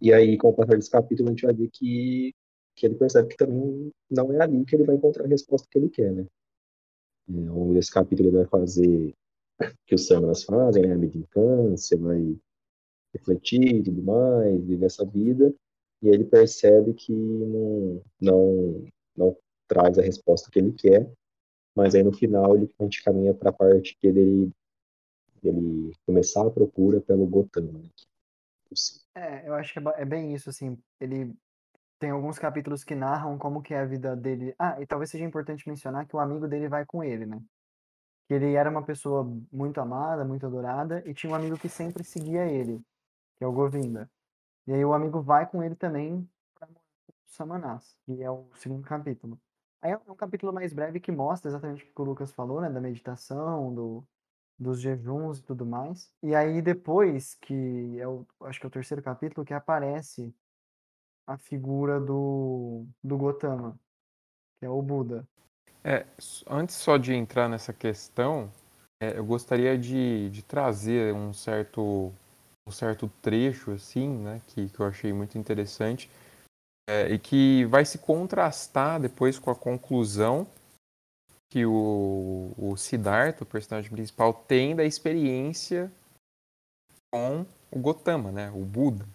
E 0.00 0.12
aí, 0.12 0.36
com 0.36 0.48
o 0.48 0.54
passar 0.54 0.76
desse 0.76 0.90
capítulo, 0.90 1.28
a 1.28 1.32
gente 1.32 1.46
vai 1.46 1.54
ver 1.54 1.70
que, 1.72 2.34
que 2.74 2.86
ele 2.86 2.94
percebe 2.94 3.28
que 3.28 3.36
também 3.36 3.90
não 4.10 4.32
é 4.32 4.42
ali 4.42 4.64
que 4.64 4.76
ele 4.76 4.84
vai 4.84 4.96
encontrar 4.96 5.24
a 5.24 5.28
resposta 5.28 5.68
que 5.70 5.78
ele 5.78 5.88
quer, 5.88 6.12
né? 6.12 6.26
É, 7.28 7.46
ao 7.48 7.56
longo 7.56 7.74
desse 7.74 7.90
capítulo, 7.90 8.28
ele 8.28 8.36
vai 8.38 8.46
fazer 8.46 9.14
que 9.86 9.94
os 9.94 10.06
samanas 10.06 10.44
fazem, 10.44 10.82
né? 10.82 10.94
A 10.94 10.98
medicância, 10.98 11.96
vai 11.96 12.36
refletir 13.12 13.76
e 13.76 13.82
tudo 13.82 14.02
mais, 14.02 14.64
viver 14.64 14.86
essa 14.86 15.04
vida, 15.04 15.54
e 16.02 16.08
ele 16.08 16.24
percebe 16.24 16.94
que 16.94 17.12
não, 17.12 18.02
não, 18.20 18.84
não 19.14 19.36
traz 19.68 19.98
a 19.98 20.02
resposta 20.02 20.50
que 20.50 20.58
ele 20.58 20.72
quer, 20.72 21.10
mas 21.74 21.94
aí 21.94 22.02
no 22.02 22.12
final 22.12 22.56
ele, 22.56 22.72
a 22.78 22.84
gente 22.84 23.02
caminha 23.02 23.34
para 23.34 23.50
a 23.50 23.52
parte 23.52 23.96
que 23.98 24.06
ele, 24.06 24.50
ele 25.42 25.92
começar 26.06 26.46
a 26.46 26.50
procura 26.50 27.00
pelo 27.00 27.26
Gotama. 27.26 27.78
Né? 27.78 27.88
É, 29.14 29.46
eu 29.48 29.54
acho 29.54 29.74
que 29.74 29.78
é, 29.78 29.82
é 29.96 30.04
bem 30.04 30.34
isso, 30.34 30.48
assim, 30.48 30.78
ele 30.98 31.34
tem 32.02 32.10
alguns 32.10 32.36
capítulos 32.36 32.82
que 32.82 32.96
narram 32.96 33.38
como 33.38 33.62
que 33.62 33.72
é 33.72 33.78
a 33.78 33.84
vida 33.84 34.16
dele. 34.16 34.56
Ah, 34.58 34.80
e 34.80 34.84
talvez 34.84 35.08
seja 35.08 35.24
importante 35.24 35.68
mencionar 35.68 36.04
que 36.04 36.16
o 36.16 36.18
amigo 36.18 36.48
dele 36.48 36.68
vai 36.68 36.84
com 36.84 37.04
ele, 37.04 37.24
né? 37.24 37.40
Que 38.26 38.34
ele 38.34 38.54
era 38.54 38.68
uma 38.68 38.82
pessoa 38.82 39.22
muito 39.52 39.80
amada, 39.80 40.24
muito 40.24 40.44
adorada, 40.44 41.00
e 41.06 41.14
tinha 41.14 41.32
um 41.32 41.36
amigo 41.36 41.56
que 41.56 41.68
sempre 41.68 42.02
seguia 42.02 42.44
ele, 42.44 42.82
que 43.36 43.44
é 43.44 43.46
o 43.46 43.52
Govinda. 43.52 44.10
E 44.66 44.72
aí 44.72 44.84
o 44.84 44.92
amigo 44.92 45.22
vai 45.22 45.48
com 45.48 45.62
ele 45.62 45.76
também 45.76 46.28
para 46.58 46.68
Samanás, 47.24 47.96
que 48.04 48.20
é 48.20 48.28
o 48.28 48.50
segundo 48.56 48.82
capítulo. 48.82 49.40
Aí 49.80 49.92
é 49.92 50.00
um 50.10 50.16
capítulo 50.16 50.52
mais 50.52 50.72
breve 50.72 50.98
que 50.98 51.12
mostra 51.12 51.52
exatamente 51.52 51.84
o 51.84 51.94
que 51.94 52.02
o 52.02 52.04
Lucas 52.04 52.32
falou, 52.32 52.60
né, 52.60 52.68
da 52.68 52.80
meditação, 52.80 53.72
do, 53.72 54.04
dos 54.58 54.80
jejuns 54.80 55.38
e 55.38 55.44
tudo 55.44 55.64
mais. 55.64 56.12
E 56.20 56.34
aí 56.34 56.60
depois, 56.60 57.36
que 57.36 58.00
é 58.00 58.08
o, 58.08 58.26
acho 58.40 58.58
que 58.58 58.66
é 58.66 58.68
o 58.68 58.72
terceiro 58.72 59.00
capítulo, 59.04 59.46
que 59.46 59.54
aparece 59.54 60.34
a 61.26 61.36
figura 61.38 62.00
do, 62.00 62.86
do 63.02 63.16
Gotama, 63.16 63.78
que 64.58 64.66
é 64.66 64.68
o 64.68 64.82
Buda. 64.82 65.26
É, 65.84 66.06
antes 66.48 66.76
só 66.76 66.96
de 66.96 67.12
entrar 67.12 67.48
nessa 67.48 67.72
questão, 67.72 68.50
é, 69.02 69.18
eu 69.18 69.24
gostaria 69.24 69.76
de, 69.76 70.30
de 70.30 70.42
trazer 70.42 71.12
um 71.14 71.32
certo 71.32 72.12
um 72.64 72.70
certo 72.70 73.10
trecho 73.20 73.72
assim, 73.72 74.08
né, 74.08 74.40
que, 74.46 74.68
que 74.68 74.78
eu 74.78 74.86
achei 74.86 75.12
muito 75.12 75.36
interessante 75.36 76.08
é, 76.88 77.12
e 77.12 77.18
que 77.18 77.64
vai 77.64 77.84
se 77.84 77.98
contrastar 77.98 79.00
depois 79.00 79.36
com 79.36 79.50
a 79.50 79.56
conclusão 79.56 80.46
que 81.50 81.66
o, 81.66 82.52
o 82.56 82.76
Siddhartha, 82.76 83.42
o 83.42 83.46
personagem 83.46 83.90
principal, 83.90 84.32
tem 84.32 84.74
da 84.74 84.84
experiência 84.84 85.92
com 87.12 87.44
o 87.70 87.78
Gotama, 87.78 88.30
né, 88.30 88.50
o 88.52 88.64
Buda. 88.64 89.06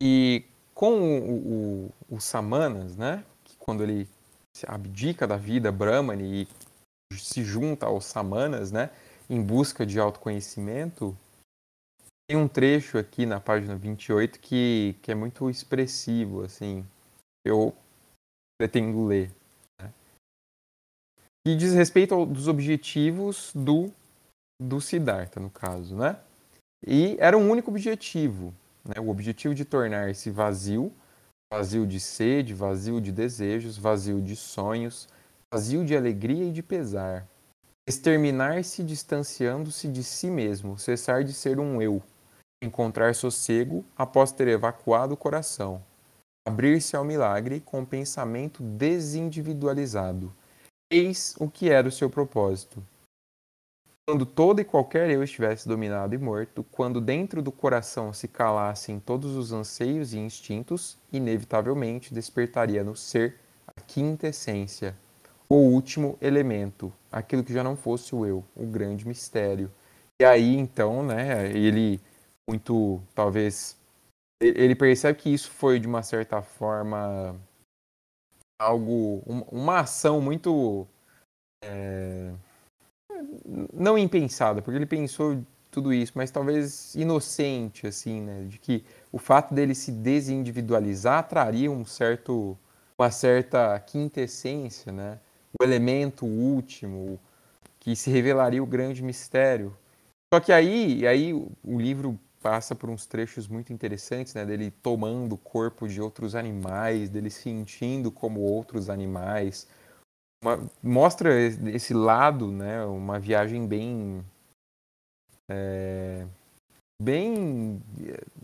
E 0.00 0.44
com 0.80 0.98
o, 0.98 1.90
o, 2.08 2.16
o 2.16 2.20
Samanas, 2.20 2.96
né, 2.96 3.22
que 3.44 3.54
quando 3.58 3.82
ele 3.82 4.08
abdica 4.66 5.26
da 5.26 5.36
vida 5.36 5.70
Brahmani 5.70 6.48
e 7.12 7.18
se 7.18 7.44
junta 7.44 7.84
aos 7.84 8.06
Samanas, 8.06 8.72
né, 8.72 8.88
em 9.28 9.42
busca 9.42 9.84
de 9.84 10.00
autoconhecimento, 10.00 11.14
tem 12.26 12.38
um 12.38 12.48
trecho 12.48 12.96
aqui 12.96 13.26
na 13.26 13.38
página 13.38 13.76
28 13.76 14.40
que, 14.40 14.96
que 15.02 15.12
é 15.12 15.14
muito 15.14 15.50
expressivo, 15.50 16.44
assim. 16.44 16.82
Eu 17.44 17.76
pretendo 18.58 19.04
ler. 19.04 19.30
Né? 19.78 19.92
E 21.46 21.56
diz 21.56 21.74
respeito 21.74 22.14
aos 22.14 22.48
objetivos 22.48 23.52
do, 23.54 23.92
do 24.58 24.80
Siddhartha, 24.80 25.40
no 25.40 25.50
caso, 25.50 25.94
né? 25.94 26.18
E 26.86 27.18
era 27.20 27.36
um 27.36 27.50
único 27.50 27.70
objetivo, 27.70 28.54
né? 28.84 29.00
o 29.00 29.08
objetivo 29.08 29.54
de 29.54 29.64
tornar-se 29.64 30.30
vazio, 30.30 30.92
vazio 31.52 31.86
de 31.86 31.98
sede, 31.98 32.54
vazio 32.54 33.00
de 33.00 33.10
desejos, 33.12 33.76
vazio 33.76 34.20
de 34.20 34.36
sonhos, 34.36 35.08
vazio 35.52 35.84
de 35.84 35.96
alegria 35.96 36.44
e 36.44 36.52
de 36.52 36.62
pesar. 36.62 37.26
Exterminar-se 37.88 38.84
distanciando-se 38.84 39.88
de 39.88 40.04
si 40.04 40.30
mesmo, 40.30 40.78
cessar 40.78 41.24
de 41.24 41.32
ser 41.32 41.58
um 41.58 41.82
eu, 41.82 42.02
encontrar 42.62 43.14
sossego 43.14 43.84
após 43.96 44.30
ter 44.30 44.48
evacuado 44.48 45.14
o 45.14 45.16
coração, 45.16 45.82
abrir-se 46.46 46.94
ao 46.94 47.04
milagre 47.04 47.60
com 47.60 47.84
pensamento 47.84 48.62
desindividualizado. 48.62 50.32
Eis 50.92 51.34
o 51.38 51.50
que 51.50 51.70
era 51.70 51.88
o 51.88 51.92
seu 51.92 52.10
propósito. 52.10 52.84
Quando 54.10 54.26
todo 54.26 54.60
e 54.60 54.64
qualquer 54.64 55.08
eu 55.08 55.22
estivesse 55.22 55.68
dominado 55.68 56.16
e 56.16 56.18
morto, 56.18 56.64
quando 56.72 57.00
dentro 57.00 57.40
do 57.40 57.52
coração 57.52 58.12
se 58.12 58.26
calassem 58.26 58.98
todos 58.98 59.36
os 59.36 59.52
anseios 59.52 60.12
e 60.12 60.18
instintos, 60.18 60.98
inevitavelmente 61.12 62.12
despertaria 62.12 62.82
no 62.82 62.96
ser 62.96 63.36
a 63.68 63.80
quinta 63.80 64.26
essência, 64.26 64.96
o 65.48 65.54
último 65.54 66.18
elemento, 66.20 66.92
aquilo 67.12 67.44
que 67.44 67.52
já 67.52 67.62
não 67.62 67.76
fosse 67.76 68.12
o 68.12 68.26
eu, 68.26 68.44
o 68.56 68.66
grande 68.66 69.06
mistério. 69.06 69.70
E 70.20 70.24
aí, 70.24 70.56
então, 70.56 71.04
né, 71.04 71.46
ele 71.52 72.00
muito, 72.48 73.00
talvez, 73.14 73.78
ele 74.42 74.74
percebe 74.74 75.20
que 75.20 75.32
isso 75.32 75.52
foi 75.52 75.78
de 75.78 75.86
uma 75.86 76.02
certa 76.02 76.42
forma 76.42 77.40
algo, 78.60 79.22
uma 79.52 79.78
ação 79.78 80.20
muito 80.20 80.84
é, 81.62 82.34
não 83.72 83.98
impensada, 83.98 84.62
porque 84.62 84.76
ele 84.76 84.86
pensou 84.86 85.42
tudo 85.70 85.92
isso, 85.92 86.12
mas 86.14 86.30
talvez 86.30 86.94
inocente, 86.94 87.86
assim, 87.86 88.20
né, 88.20 88.44
de 88.48 88.58
que 88.58 88.84
o 89.12 89.18
fato 89.18 89.54
dele 89.54 89.74
se 89.74 89.92
desindividualizar 89.92 91.28
traria 91.28 91.70
um 91.70 91.84
certo, 91.84 92.58
uma 92.98 93.10
certa 93.10 93.78
quintessência, 93.80 94.92
né, 94.92 95.18
o 95.58 95.64
elemento 95.64 96.26
último 96.26 97.18
que 97.78 97.94
se 97.96 98.10
revelaria 98.10 98.62
o 98.62 98.66
grande 98.66 99.02
mistério. 99.02 99.76
Só 100.32 100.40
que 100.40 100.52
aí, 100.52 101.06
aí 101.06 101.32
o 101.32 101.80
livro 101.80 102.18
passa 102.42 102.74
por 102.74 102.88
uns 102.88 103.06
trechos 103.06 103.46
muito 103.46 103.72
interessantes, 103.72 104.34
né, 104.34 104.44
dele 104.44 104.70
tomando 104.82 105.34
o 105.34 105.38
corpo 105.38 105.86
de 105.88 106.00
outros 106.00 106.34
animais, 106.34 107.08
dele 107.08 107.30
sentindo 107.30 108.10
como 108.10 108.40
outros 108.40 108.88
animais. 108.90 109.66
Uma, 110.42 110.70
mostra 110.82 111.38
esse 111.38 111.92
lado, 111.92 112.50
né, 112.50 112.84
uma 112.84 113.18
viagem 113.18 113.66
bem 113.66 114.24
é, 115.50 116.26
bem 117.02 117.82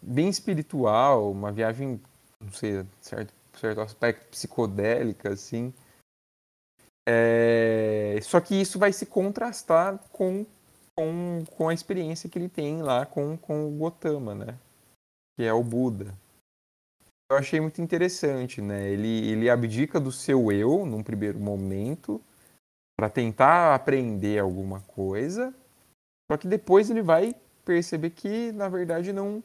bem 0.02 0.28
espiritual, 0.28 1.30
uma 1.30 1.50
viagem, 1.50 2.00
não 2.40 2.52
sei, 2.52 2.84
certo 3.00 3.32
certo 3.58 3.80
aspecto 3.80 4.28
psicodélica 4.28 5.32
assim. 5.32 5.72
É, 7.08 8.18
só 8.22 8.40
que 8.40 8.54
isso 8.60 8.78
vai 8.78 8.92
se 8.92 9.06
contrastar 9.06 9.98
com 10.10 10.44
com, 10.96 11.44
com 11.56 11.68
a 11.68 11.74
experiência 11.74 12.28
que 12.28 12.38
ele 12.38 12.48
tem 12.48 12.82
lá 12.82 13.04
com, 13.04 13.36
com 13.36 13.68
o 13.68 13.70
Gotama, 13.78 14.34
né? 14.34 14.58
Que 15.36 15.44
é 15.44 15.52
o 15.52 15.62
Buda. 15.62 16.14
Eu 17.30 17.36
achei 17.36 17.60
muito 17.60 17.80
interessante, 17.82 18.60
né? 18.60 18.88
Ele, 18.88 19.30
ele 19.30 19.50
abdica 19.50 19.98
do 19.98 20.12
seu 20.12 20.52
eu 20.52 20.86
num 20.86 21.02
primeiro 21.02 21.38
momento 21.38 22.22
para 22.96 23.10
tentar 23.10 23.74
aprender 23.74 24.38
alguma 24.38 24.80
coisa, 24.82 25.54
só 26.30 26.36
que 26.38 26.48
depois 26.48 26.88
ele 26.88 27.02
vai 27.02 27.34
perceber 27.64 28.10
que 28.10 28.52
na 28.52 28.68
verdade 28.68 29.12
não 29.12 29.42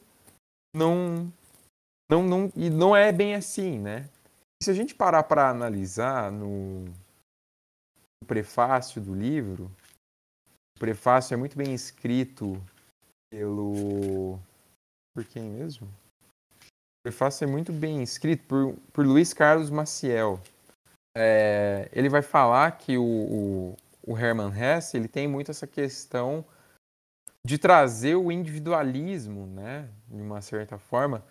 não 0.73 1.31
não 2.09 2.23
não 2.23 2.51
e 2.55 2.69
não 2.69 2.95
é 2.95 3.11
bem 3.11 3.35
assim, 3.35 3.79
né? 3.79 4.07
Se 4.61 4.69
a 4.69 4.73
gente 4.73 4.93
parar 4.93 5.23
para 5.23 5.49
analisar 5.49 6.31
no, 6.31 6.85
no 6.85 8.27
prefácio 8.27 9.01
do 9.01 9.13
livro, 9.13 9.71
prefácio 10.81 11.35
é 11.35 11.37
muito 11.37 11.55
bem 11.55 11.75
escrito 11.75 12.59
pelo. 13.31 14.39
Por 15.13 15.23
quem 15.25 15.43
mesmo? 15.43 15.87
Prefácio 17.03 17.45
é 17.45 17.47
muito 17.47 17.73
bem 17.73 18.03
escrito 18.03 18.43
por, 18.45 18.75
por 18.93 19.05
Luiz 19.05 19.33
Carlos 19.33 19.71
Maciel. 19.71 20.39
É, 21.17 21.89
ele 21.91 22.09
vai 22.09 22.21
falar 22.21 22.71
que 22.77 22.95
o, 22.97 23.03
o, 23.03 23.77
o 24.03 24.17
Hermann 24.17 24.53
Hesse 24.55 24.97
ele 24.97 25.07
tem 25.07 25.27
muito 25.27 25.49
essa 25.49 25.65
questão 25.65 26.45
de 27.43 27.57
trazer 27.57 28.15
o 28.15 28.31
individualismo, 28.31 29.47
né, 29.47 29.89
de 30.07 30.21
uma 30.21 30.41
certa 30.41 30.77
forma, 30.77 31.25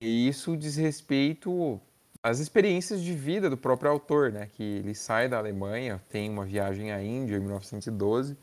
e 0.00 0.28
isso 0.28 0.56
diz 0.56 0.76
respeito 0.76 1.80
às 2.22 2.38
experiências 2.38 3.02
de 3.02 3.12
vida 3.12 3.50
do 3.50 3.56
próprio 3.56 3.90
autor, 3.90 4.30
né, 4.30 4.46
que 4.46 4.62
ele 4.62 4.94
sai 4.94 5.28
da 5.28 5.38
Alemanha, 5.38 6.00
tem 6.08 6.30
uma 6.30 6.44
viagem 6.44 6.92
à 6.92 7.02
Índia 7.02 7.36
em 7.36 7.40
1912, 7.40 8.36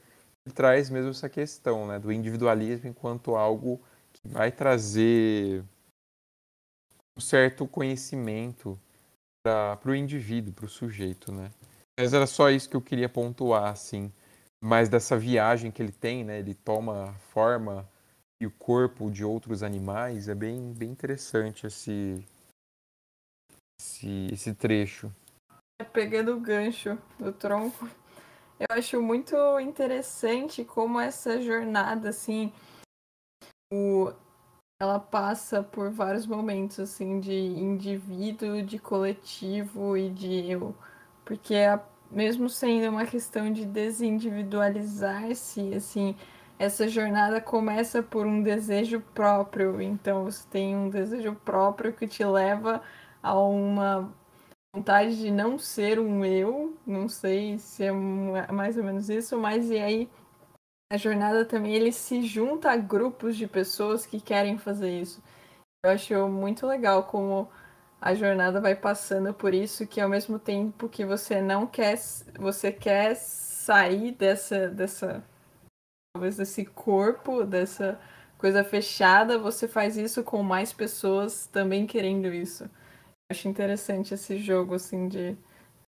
e 0.45 0.51
traz 0.51 0.89
mesmo 0.89 1.11
essa 1.11 1.29
questão, 1.29 1.87
né, 1.87 1.97
do 1.97 2.11
individualismo 2.11 2.89
enquanto 2.89 3.37
algo 3.37 3.81
que 4.11 4.27
vai 4.27 4.51
trazer 4.51 5.63
um 7.17 7.21
certo 7.21 7.67
conhecimento 7.67 8.79
para 9.43 9.79
o 9.85 9.95
indivíduo, 9.95 10.53
para 10.53 10.65
o 10.65 10.69
sujeito, 10.69 11.31
né. 11.31 11.51
Mas 11.99 12.13
era 12.13 12.25
só 12.25 12.49
isso 12.49 12.69
que 12.69 12.75
eu 12.75 12.81
queria 12.81 13.09
pontuar, 13.09 13.71
assim 13.71 14.11
mas 14.63 14.87
dessa 14.87 15.17
viagem 15.17 15.69
que 15.69 15.81
ele 15.81 15.91
tem, 15.91 16.23
né? 16.23 16.39
Ele 16.39 16.53
toma 16.53 17.09
a 17.09 17.13
forma 17.13 17.85
e 18.41 18.47
o 18.47 18.51
corpo 18.51 19.11
de 19.11 19.25
outros 19.25 19.61
animais. 19.61 20.29
É 20.29 20.35
bem, 20.35 20.71
bem 20.71 20.89
interessante 20.89 21.67
esse, 21.67 22.25
esse, 23.77 24.29
esse 24.31 24.53
trecho. 24.53 25.11
Pegando 25.91 26.33
o 26.33 26.39
gancho 26.39 26.97
do 27.19 27.33
tronco, 27.33 27.89
eu 28.57 28.67
acho 28.69 29.01
muito 29.01 29.35
interessante 29.59 30.63
como 30.63 30.97
essa 30.97 31.41
jornada, 31.41 32.07
assim, 32.07 32.53
o, 33.69 34.13
ela 34.83 34.99
passa 34.99 35.63
por 35.63 35.91
vários 35.91 36.27
momentos, 36.27 36.79
assim, 36.79 37.19
de 37.19 37.33
indivíduo, 37.33 38.63
de 38.63 38.79
coletivo 38.79 39.97
e 39.97 40.09
de 40.09 40.51
eu. 40.51 40.75
Porque 41.25 41.55
a 41.55 41.79
mesmo 42.13 42.49
sendo 42.49 42.89
uma 42.89 43.05
questão 43.05 43.51
de 43.51 43.65
desindividualizar-se, 43.65 45.73
assim, 45.73 46.15
essa 46.59 46.87
jornada 46.87 47.41
começa 47.41 48.03
por 48.03 48.25
um 48.25 48.41
desejo 48.43 49.01
próprio. 49.13 49.81
Então 49.81 50.25
você 50.25 50.47
tem 50.49 50.75
um 50.75 50.89
desejo 50.89 51.35
próprio 51.43 51.93
que 51.93 52.07
te 52.07 52.23
leva 52.23 52.81
a 53.21 53.37
uma 53.39 54.13
vontade 54.73 55.17
de 55.17 55.31
não 55.31 55.57
ser 55.57 55.99
um 55.99 56.23
eu, 56.25 56.75
não 56.85 57.07
sei 57.09 57.57
se 57.59 57.83
é 57.83 57.91
mais 58.51 58.77
ou 58.77 58.83
menos 58.83 59.09
isso, 59.09 59.37
mas 59.37 59.69
e 59.69 59.77
aí 59.77 60.09
a 60.91 60.97
jornada 60.97 61.45
também 61.45 61.73
ele 61.73 61.91
se 61.91 62.21
junta 62.21 62.71
a 62.71 62.77
grupos 62.77 63.35
de 63.35 63.47
pessoas 63.47 64.05
que 64.05 64.21
querem 64.21 64.57
fazer 64.57 64.99
isso. 64.99 65.23
Eu 65.83 65.91
acho 65.91 66.27
muito 66.27 66.65
legal 66.67 67.03
como 67.05 67.49
a 67.99 68.13
jornada 68.13 68.61
vai 68.61 68.75
passando 68.75 69.33
por 69.33 69.53
isso 69.53 69.87
que 69.87 69.99
ao 70.01 70.09
mesmo 70.09 70.37
tempo 70.37 70.89
que 70.89 71.05
você 71.05 71.41
não 71.41 71.65
quer 71.65 71.97
você 72.37 72.71
quer 72.71 73.15
sair 73.15 74.11
dessa 74.11 74.67
dessa 74.69 75.23
talvez 76.13 76.37
desse 76.37 76.65
corpo 76.65 77.45
dessa 77.45 77.99
coisa 78.37 78.63
fechada 78.63 79.39
você 79.39 79.67
faz 79.67 79.97
isso 79.97 80.23
com 80.23 80.43
mais 80.43 80.73
pessoas 80.73 81.47
também 81.47 81.87
querendo 81.87 82.27
isso. 82.27 82.65
Eu 82.65 82.69
acho 83.31 83.47
interessante 83.47 84.13
esse 84.13 84.37
jogo 84.37 84.75
assim 84.75 85.07
de 85.07 85.37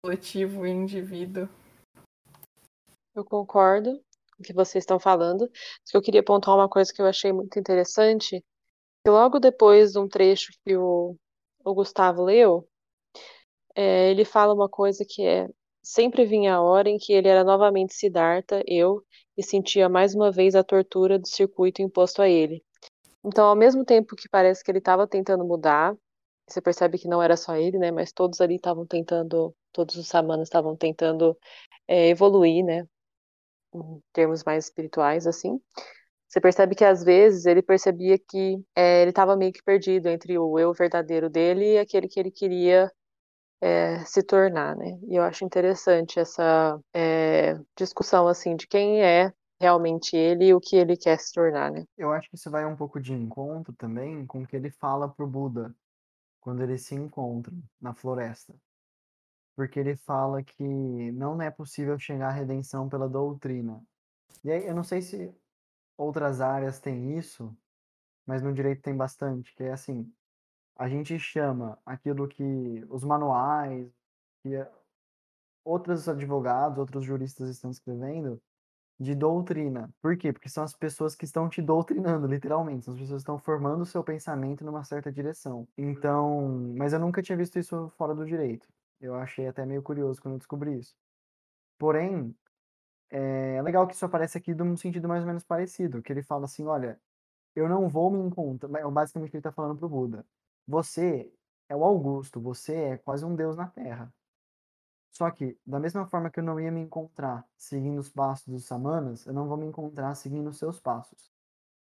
coletivo 0.04 0.66
e 0.66 0.70
indivíduo. 0.70 1.48
Eu 3.14 3.24
concordo 3.24 4.02
que 4.42 4.52
vocês 4.52 4.82
estão 4.82 4.98
falando 5.00 5.48
que 5.86 5.96
eu 5.96 6.02
queria 6.02 6.22
pontuar 6.22 6.56
uma 6.56 6.68
coisa 6.68 6.92
que 6.92 7.00
eu 7.00 7.06
achei 7.06 7.32
muito 7.32 7.58
interessante 7.58 8.44
que 9.04 9.10
logo 9.10 9.40
depois 9.40 9.92
de 9.92 9.98
um 9.98 10.08
trecho 10.08 10.52
que 10.64 10.76
o 10.76 11.16
o 11.64 11.74
Gustavo 11.74 12.24
leu, 12.24 12.68
é, 13.74 14.10
ele 14.10 14.24
fala 14.24 14.54
uma 14.54 14.68
coisa 14.68 15.04
que 15.08 15.22
é 15.24 15.48
sempre 15.82 16.24
vinha 16.24 16.54
a 16.54 16.62
hora 16.62 16.88
em 16.88 16.98
que 16.98 17.12
ele 17.12 17.28
era 17.28 17.42
novamente 17.44 17.94
Siddhartha, 17.94 18.62
eu, 18.66 19.02
e 19.36 19.42
sentia 19.42 19.88
mais 19.88 20.14
uma 20.14 20.30
vez 20.30 20.54
a 20.54 20.62
tortura 20.62 21.18
do 21.18 21.26
circuito 21.26 21.82
imposto 21.82 22.22
a 22.22 22.28
ele. 22.28 22.62
Então, 23.24 23.46
ao 23.46 23.56
mesmo 23.56 23.84
tempo 23.84 24.16
que 24.16 24.28
parece 24.28 24.62
que 24.62 24.70
ele 24.70 24.78
estava 24.78 25.06
tentando 25.06 25.44
mudar, 25.44 25.96
você 26.48 26.60
percebe 26.60 26.98
que 26.98 27.08
não 27.08 27.22
era 27.22 27.36
só 27.36 27.56
ele, 27.56 27.78
né? 27.78 27.90
Mas 27.90 28.12
todos 28.12 28.40
ali 28.40 28.56
estavam 28.56 28.86
tentando, 28.86 29.54
todos 29.72 29.96
os 29.96 30.06
samanas 30.08 30.48
estavam 30.48 30.76
tentando 30.76 31.36
é, 31.88 32.08
evoluir, 32.08 32.64
né? 32.64 32.86
Em 33.74 34.00
termos 34.12 34.44
mais 34.44 34.64
espirituais, 34.64 35.26
assim. 35.26 35.60
Você 36.28 36.40
percebe 36.40 36.74
que 36.74 36.84
às 36.84 37.04
vezes 37.04 37.44
ele 37.44 37.62
percebia 37.62 38.18
que 38.18 38.62
é, 38.74 39.02
ele 39.02 39.10
estava 39.10 39.36
meio 39.36 39.52
que 39.52 39.62
perdido 39.62 40.08
entre 40.08 40.38
o 40.38 40.58
eu 40.58 40.72
verdadeiro 40.72 41.28
dele 41.28 41.74
e 41.74 41.78
aquele 41.78 42.08
que 42.08 42.18
ele 42.18 42.30
queria 42.30 42.90
é, 43.60 44.04
se 44.04 44.22
tornar, 44.22 44.74
né? 44.74 44.98
E 45.08 45.16
eu 45.16 45.22
acho 45.22 45.44
interessante 45.44 46.18
essa 46.18 46.80
é, 46.94 47.58
discussão 47.76 48.26
assim 48.26 48.56
de 48.56 48.66
quem 48.66 49.02
é 49.02 49.32
realmente 49.60 50.16
ele 50.16 50.46
e 50.46 50.54
o 50.54 50.60
que 50.60 50.74
ele 50.74 50.96
quer 50.96 51.18
se 51.20 51.32
tornar, 51.32 51.70
né? 51.70 51.84
Eu 51.96 52.10
acho 52.12 52.28
que 52.28 52.34
isso 52.36 52.50
vai 52.50 52.66
um 52.66 52.74
pouco 52.74 53.00
de 53.00 53.12
encontro 53.12 53.72
também 53.74 54.26
com 54.26 54.42
o 54.42 54.46
que 54.46 54.56
ele 54.56 54.70
fala 54.70 55.08
pro 55.08 55.26
Buda 55.26 55.72
quando 56.40 56.62
eles 56.62 56.82
se 56.82 56.94
encontram 56.96 57.56
na 57.80 57.94
floresta. 57.94 58.52
Porque 59.54 59.78
ele 59.78 59.96
fala 59.96 60.42
que 60.42 61.12
não 61.12 61.40
é 61.40 61.50
possível 61.50 61.98
chegar 61.98 62.28
à 62.28 62.32
redenção 62.32 62.88
pela 62.88 63.08
doutrina. 63.08 63.82
E 64.42 64.50
aí, 64.50 64.66
eu 64.66 64.74
não 64.74 64.84
sei 64.84 65.02
se 65.02 65.34
outras 65.96 66.40
áreas 66.40 66.80
têm 66.80 67.18
isso, 67.18 67.54
mas 68.26 68.42
no 68.42 68.52
direito 68.52 68.82
tem 68.82 68.96
bastante, 68.96 69.54
que 69.54 69.62
é 69.62 69.72
assim, 69.72 70.10
a 70.76 70.88
gente 70.88 71.18
chama 71.18 71.78
aquilo 71.84 72.26
que 72.26 72.84
os 72.88 73.04
manuais, 73.04 73.88
que 74.42 74.50
outros 75.64 76.08
advogados, 76.08 76.78
outros 76.78 77.04
juristas 77.04 77.48
estão 77.50 77.70
escrevendo, 77.70 78.40
de 78.98 79.14
doutrina. 79.14 79.92
Por 80.00 80.16
quê? 80.16 80.32
Porque 80.32 80.48
são 80.48 80.62
as 80.62 80.74
pessoas 80.74 81.14
que 81.14 81.24
estão 81.24 81.48
te 81.48 81.60
doutrinando, 81.60 82.26
literalmente. 82.26 82.84
São 82.84 82.94
as 82.94 83.00
pessoas 83.00 83.18
que 83.18 83.22
estão 83.22 83.38
formando 83.38 83.82
o 83.82 83.86
seu 83.86 84.02
pensamento 84.02 84.64
numa 84.64 84.84
certa 84.84 85.10
direção. 85.10 85.66
Então, 85.76 86.72
mas 86.76 86.92
eu 86.92 87.00
nunca 87.00 87.22
tinha 87.22 87.36
visto 87.36 87.58
isso 87.58 87.90
fora 87.96 88.14
do 88.14 88.24
direito. 88.24 88.66
Eu 89.02 89.16
achei 89.16 89.48
até 89.48 89.66
meio 89.66 89.82
curioso 89.82 90.22
quando 90.22 90.38
descobri 90.38 90.78
isso. 90.78 90.96
Porém, 91.78 92.34
é 93.10 93.60
legal 93.62 93.86
que 93.86 93.94
isso 93.94 94.04
aparece 94.06 94.38
aqui 94.38 94.54
num 94.54 94.76
sentido 94.76 95.08
mais 95.08 95.22
ou 95.22 95.26
menos 95.26 95.44
parecido, 95.44 96.02
que 96.02 96.12
ele 96.12 96.22
fala 96.22 96.46
assim, 96.46 96.66
olha, 96.66 97.00
eu 97.54 97.68
não 97.68 97.88
vou 97.88 98.10
me 98.10 98.20
encontrar, 98.20 98.68
basicamente 98.90 99.28
o 99.28 99.30
que 99.32 99.36
ele 99.36 99.40
está 99.40 99.52
falando 99.52 99.76
para 99.76 99.86
o 99.86 99.88
Buda. 99.88 100.26
Você 100.66 101.32
é 101.68 101.76
o 101.76 101.84
Augusto, 101.84 102.40
você 102.40 102.74
é 102.74 102.98
quase 102.98 103.24
um 103.24 103.34
deus 103.36 103.56
na 103.56 103.68
Terra. 103.68 104.14
Só 105.10 105.30
que, 105.30 105.58
da 105.66 105.80
mesma 105.80 106.06
forma 106.06 106.30
que 106.30 106.40
eu 106.40 106.44
não 106.44 106.58
ia 106.60 106.70
me 106.72 106.80
encontrar 106.80 107.46
seguindo 107.56 107.98
os 107.98 108.08
passos 108.08 108.48
dos 108.48 108.64
samanas, 108.64 109.26
eu 109.26 109.32
não 109.34 109.48
vou 109.48 109.56
me 109.58 109.66
encontrar 109.66 110.14
seguindo 110.14 110.48
os 110.48 110.58
seus 110.58 110.80
passos. 110.80 111.30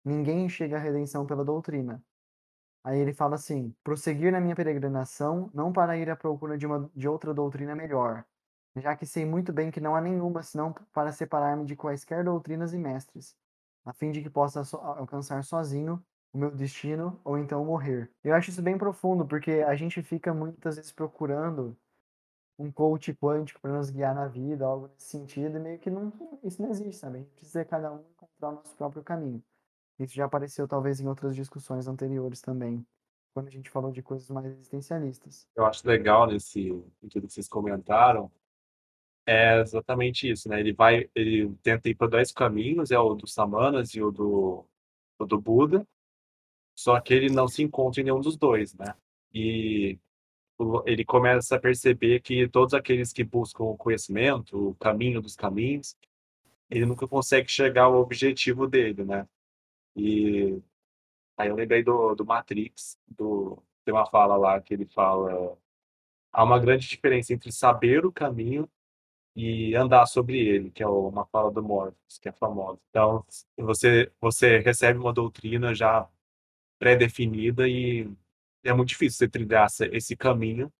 Ninguém 0.03 0.49
chega 0.49 0.77
à 0.77 0.79
redenção 0.79 1.25
pela 1.25 1.45
doutrina. 1.45 2.03
Aí 2.83 2.99
ele 2.99 3.13
fala 3.13 3.35
assim: 3.35 3.75
prosseguir 3.83 4.31
na 4.31 4.39
minha 4.39 4.55
peregrinação, 4.55 5.49
não 5.53 5.71
para 5.71 5.97
ir 5.97 6.09
à 6.09 6.15
procura 6.15 6.57
de, 6.57 6.65
uma, 6.65 6.89
de 6.95 7.07
outra 7.07 7.33
doutrina 7.33 7.75
melhor, 7.75 8.25
já 8.75 8.95
que 8.95 9.05
sei 9.05 9.25
muito 9.25 9.53
bem 9.53 9.71
que 9.71 9.79
não 9.81 9.95
há 9.95 10.01
nenhuma 10.01 10.41
senão 10.43 10.73
para 10.93 11.11
separar-me 11.11 11.65
de 11.65 11.75
quaisquer 11.75 12.23
doutrinas 12.23 12.73
e 12.73 12.77
mestres, 12.77 13.37
a 13.85 13.93
fim 13.93 14.11
de 14.11 14.21
que 14.21 14.29
possa 14.29 14.63
so 14.63 14.77
alcançar 14.77 15.43
sozinho 15.43 16.03
o 16.33 16.37
meu 16.37 16.51
destino 16.51 17.19
ou 17.23 17.37
então 17.37 17.63
morrer. 17.65 18.11
Eu 18.23 18.33
acho 18.35 18.49
isso 18.49 18.61
bem 18.61 18.77
profundo, 18.77 19.27
porque 19.27 19.51
a 19.67 19.75
gente 19.75 20.01
fica 20.01 20.33
muitas 20.33 20.77
vezes 20.77 20.91
procurando 20.91 21.77
um 22.57 22.71
coach 22.71 23.13
quântico 23.15 23.59
para 23.61 23.73
nos 23.73 23.89
guiar 23.89 24.15
na 24.15 24.27
vida, 24.27 24.65
algo 24.65 24.87
nesse 24.87 25.07
sentido, 25.07 25.57
e 25.57 25.59
meio 25.59 25.79
que 25.79 25.89
não, 25.89 26.13
isso 26.43 26.61
não 26.61 26.69
existe, 26.69 26.99
sabe? 27.01 27.17
A 27.17 27.19
gente 27.21 27.33
precisa 27.33 27.65
cada 27.65 27.91
um 27.91 27.99
encontrar 28.01 28.49
o 28.49 28.51
nosso 28.53 28.75
próprio 28.75 29.03
caminho. 29.03 29.43
Isso 30.01 30.15
já 30.15 30.25
apareceu 30.25 30.67
talvez 30.67 30.99
em 30.99 31.07
outras 31.07 31.35
discussões 31.35 31.87
anteriores 31.87 32.41
também, 32.41 32.83
quando 33.35 33.47
a 33.47 33.51
gente 33.51 33.69
falou 33.69 33.91
de 33.91 34.01
coisas 34.01 34.29
mais 34.31 34.47
existencialistas. 34.47 35.47
Eu 35.55 35.63
acho 35.65 35.87
legal 35.87 36.25
nesse 36.25 36.69
tudo 37.09 37.27
que 37.27 37.33
vocês 37.33 37.47
comentaram, 37.47 38.31
é 39.27 39.61
exatamente 39.61 40.27
isso, 40.29 40.49
né? 40.49 40.59
Ele 40.59 40.73
vai, 40.73 41.07
ele 41.13 41.53
tenta 41.61 41.87
ir 41.87 41.93
para 41.93 42.07
dois 42.07 42.31
caminhos, 42.31 42.89
é 42.89 42.97
o 42.97 43.13
dos 43.13 43.31
Samanas 43.31 43.93
e 43.93 44.01
o 44.01 44.09
do, 44.09 44.65
o 45.19 45.25
do 45.25 45.39
Buda, 45.39 45.87
só 46.75 46.99
que 46.99 47.13
ele 47.13 47.29
não 47.29 47.47
se 47.47 47.61
encontra 47.61 48.01
em 48.01 48.05
nenhum 48.05 48.19
dos 48.19 48.35
dois, 48.35 48.73
né? 48.73 48.95
E 49.31 49.99
ele 50.85 51.05
começa 51.05 51.55
a 51.55 51.59
perceber 51.59 52.21
que 52.21 52.47
todos 52.47 52.73
aqueles 52.73 53.13
que 53.13 53.23
buscam 53.23 53.65
o 53.65 53.77
conhecimento, 53.77 54.69
o 54.69 54.75
caminho 54.75 55.21
dos 55.21 55.35
caminhos, 55.35 55.95
ele 56.69 56.87
nunca 56.87 57.07
consegue 57.07 57.49
chegar 57.49 57.83
ao 57.83 58.01
objetivo 58.01 58.67
dele, 58.67 59.03
né? 59.03 59.27
E 59.95 60.61
aí 61.37 61.49
eu 61.49 61.55
lembrei 61.55 61.83
do, 61.83 62.15
do 62.15 62.25
Matrix, 62.25 62.97
do, 63.07 63.61
tem 63.85 63.93
uma 63.93 64.05
fala 64.05 64.37
lá 64.37 64.61
que 64.61 64.73
ele 64.73 64.85
fala 64.85 65.57
há 66.31 66.43
uma 66.43 66.59
grande 66.59 66.87
diferença 66.87 67.33
entre 67.33 67.51
saber 67.51 68.05
o 68.05 68.11
caminho 68.11 68.69
e 69.35 69.75
andar 69.75 70.05
sobre 70.07 70.39
ele, 70.39 70.71
que 70.71 70.83
é 70.83 70.87
uma 70.87 71.25
fala 71.27 71.51
do 71.51 71.63
Morpheus, 71.63 72.17
que 72.21 72.29
é 72.29 72.31
famosa. 72.33 72.79
Então, 72.89 73.25
você, 73.57 74.11
você 74.19 74.59
recebe 74.59 74.99
uma 74.99 75.13
doutrina 75.13 75.73
já 75.73 76.07
pré-definida 76.79 77.67
e 77.67 78.09
é 78.63 78.73
muito 78.73 78.89
difícil 78.89 79.19
você 79.19 79.29
trilhar 79.29 79.67
esse 79.91 80.15
caminho, 80.15 80.71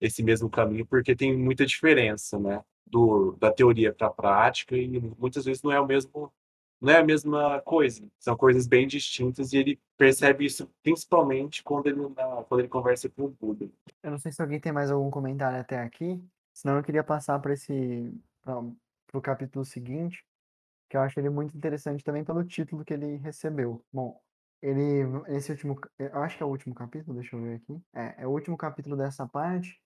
esse 0.00 0.22
mesmo 0.22 0.48
caminho, 0.50 0.86
porque 0.86 1.16
tem 1.16 1.36
muita 1.36 1.66
diferença, 1.66 2.38
né? 2.38 2.64
Do, 2.86 3.32
da 3.38 3.52
teoria 3.52 3.92
para 3.92 4.06
a 4.06 4.10
prática 4.10 4.76
e 4.76 4.88
muitas 5.18 5.44
vezes 5.44 5.62
não 5.62 5.72
é 5.72 5.80
o 5.80 5.86
mesmo 5.86 6.32
não 6.80 6.92
é 6.92 6.98
a 6.98 7.04
mesma 7.04 7.60
coisa. 7.62 8.06
São 8.18 8.36
coisas 8.36 8.66
bem 8.66 8.86
distintas 8.86 9.52
e 9.52 9.58
ele 9.58 9.80
percebe 9.96 10.44
isso 10.44 10.70
principalmente 10.82 11.62
quando 11.62 11.86
ele 11.86 12.00
quando 12.48 12.60
ele 12.60 12.68
conversa 12.68 13.08
com 13.08 13.24
o 13.24 13.28
Buda. 13.28 13.68
Eu 14.02 14.10
não 14.10 14.18
sei 14.18 14.32
se 14.32 14.40
alguém 14.40 14.60
tem 14.60 14.72
mais 14.72 14.90
algum 14.90 15.10
comentário 15.10 15.60
até 15.60 15.78
aqui 15.78 16.22
senão 16.52 16.76
eu 16.76 16.82
queria 16.82 17.04
passar 17.04 17.38
para 17.38 17.52
esse 17.52 18.12
para 18.42 19.18
o 19.18 19.22
capítulo 19.22 19.64
seguinte 19.64 20.24
que 20.88 20.96
eu 20.96 21.02
acho 21.02 21.18
ele 21.20 21.28
muito 21.28 21.56
interessante 21.56 22.02
também 22.02 22.24
pelo 22.24 22.44
título 22.44 22.84
que 22.84 22.94
ele 22.94 23.16
recebeu. 23.16 23.84
Bom 23.92 24.20
ele 24.60 25.04
esse 25.28 25.50
último 25.52 25.78
eu 25.98 26.22
acho 26.22 26.36
que 26.36 26.42
é 26.42 26.46
o 26.46 26.48
último 26.48 26.74
capítulo 26.74 27.18
deixa 27.18 27.36
eu 27.36 27.42
ver 27.42 27.56
aqui. 27.56 27.80
É, 27.94 28.22
é 28.22 28.26
o 28.26 28.30
último 28.30 28.56
capítulo 28.56 28.96
dessa 28.96 29.26
parte 29.26 29.80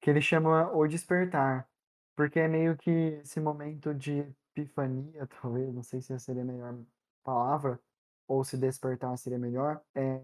que 0.00 0.08
ele 0.08 0.22
chama 0.22 0.70
O 0.72 0.86
Despertar, 0.86 1.68
porque 2.16 2.40
é 2.40 2.48
meio 2.48 2.76
que 2.76 2.90
esse 2.90 3.38
momento 3.38 3.94
de 3.94 4.26
epifania, 4.62 5.26
talvez, 5.40 5.74
não 5.74 5.82
sei 5.82 6.00
se 6.00 6.18
seria 6.18 6.42
a 6.42 6.44
melhor 6.44 6.78
palavra, 7.22 7.80
ou 8.26 8.44
se 8.44 8.56
despertar 8.56 9.16
seria 9.18 9.38
melhor, 9.38 9.82
é 9.94 10.22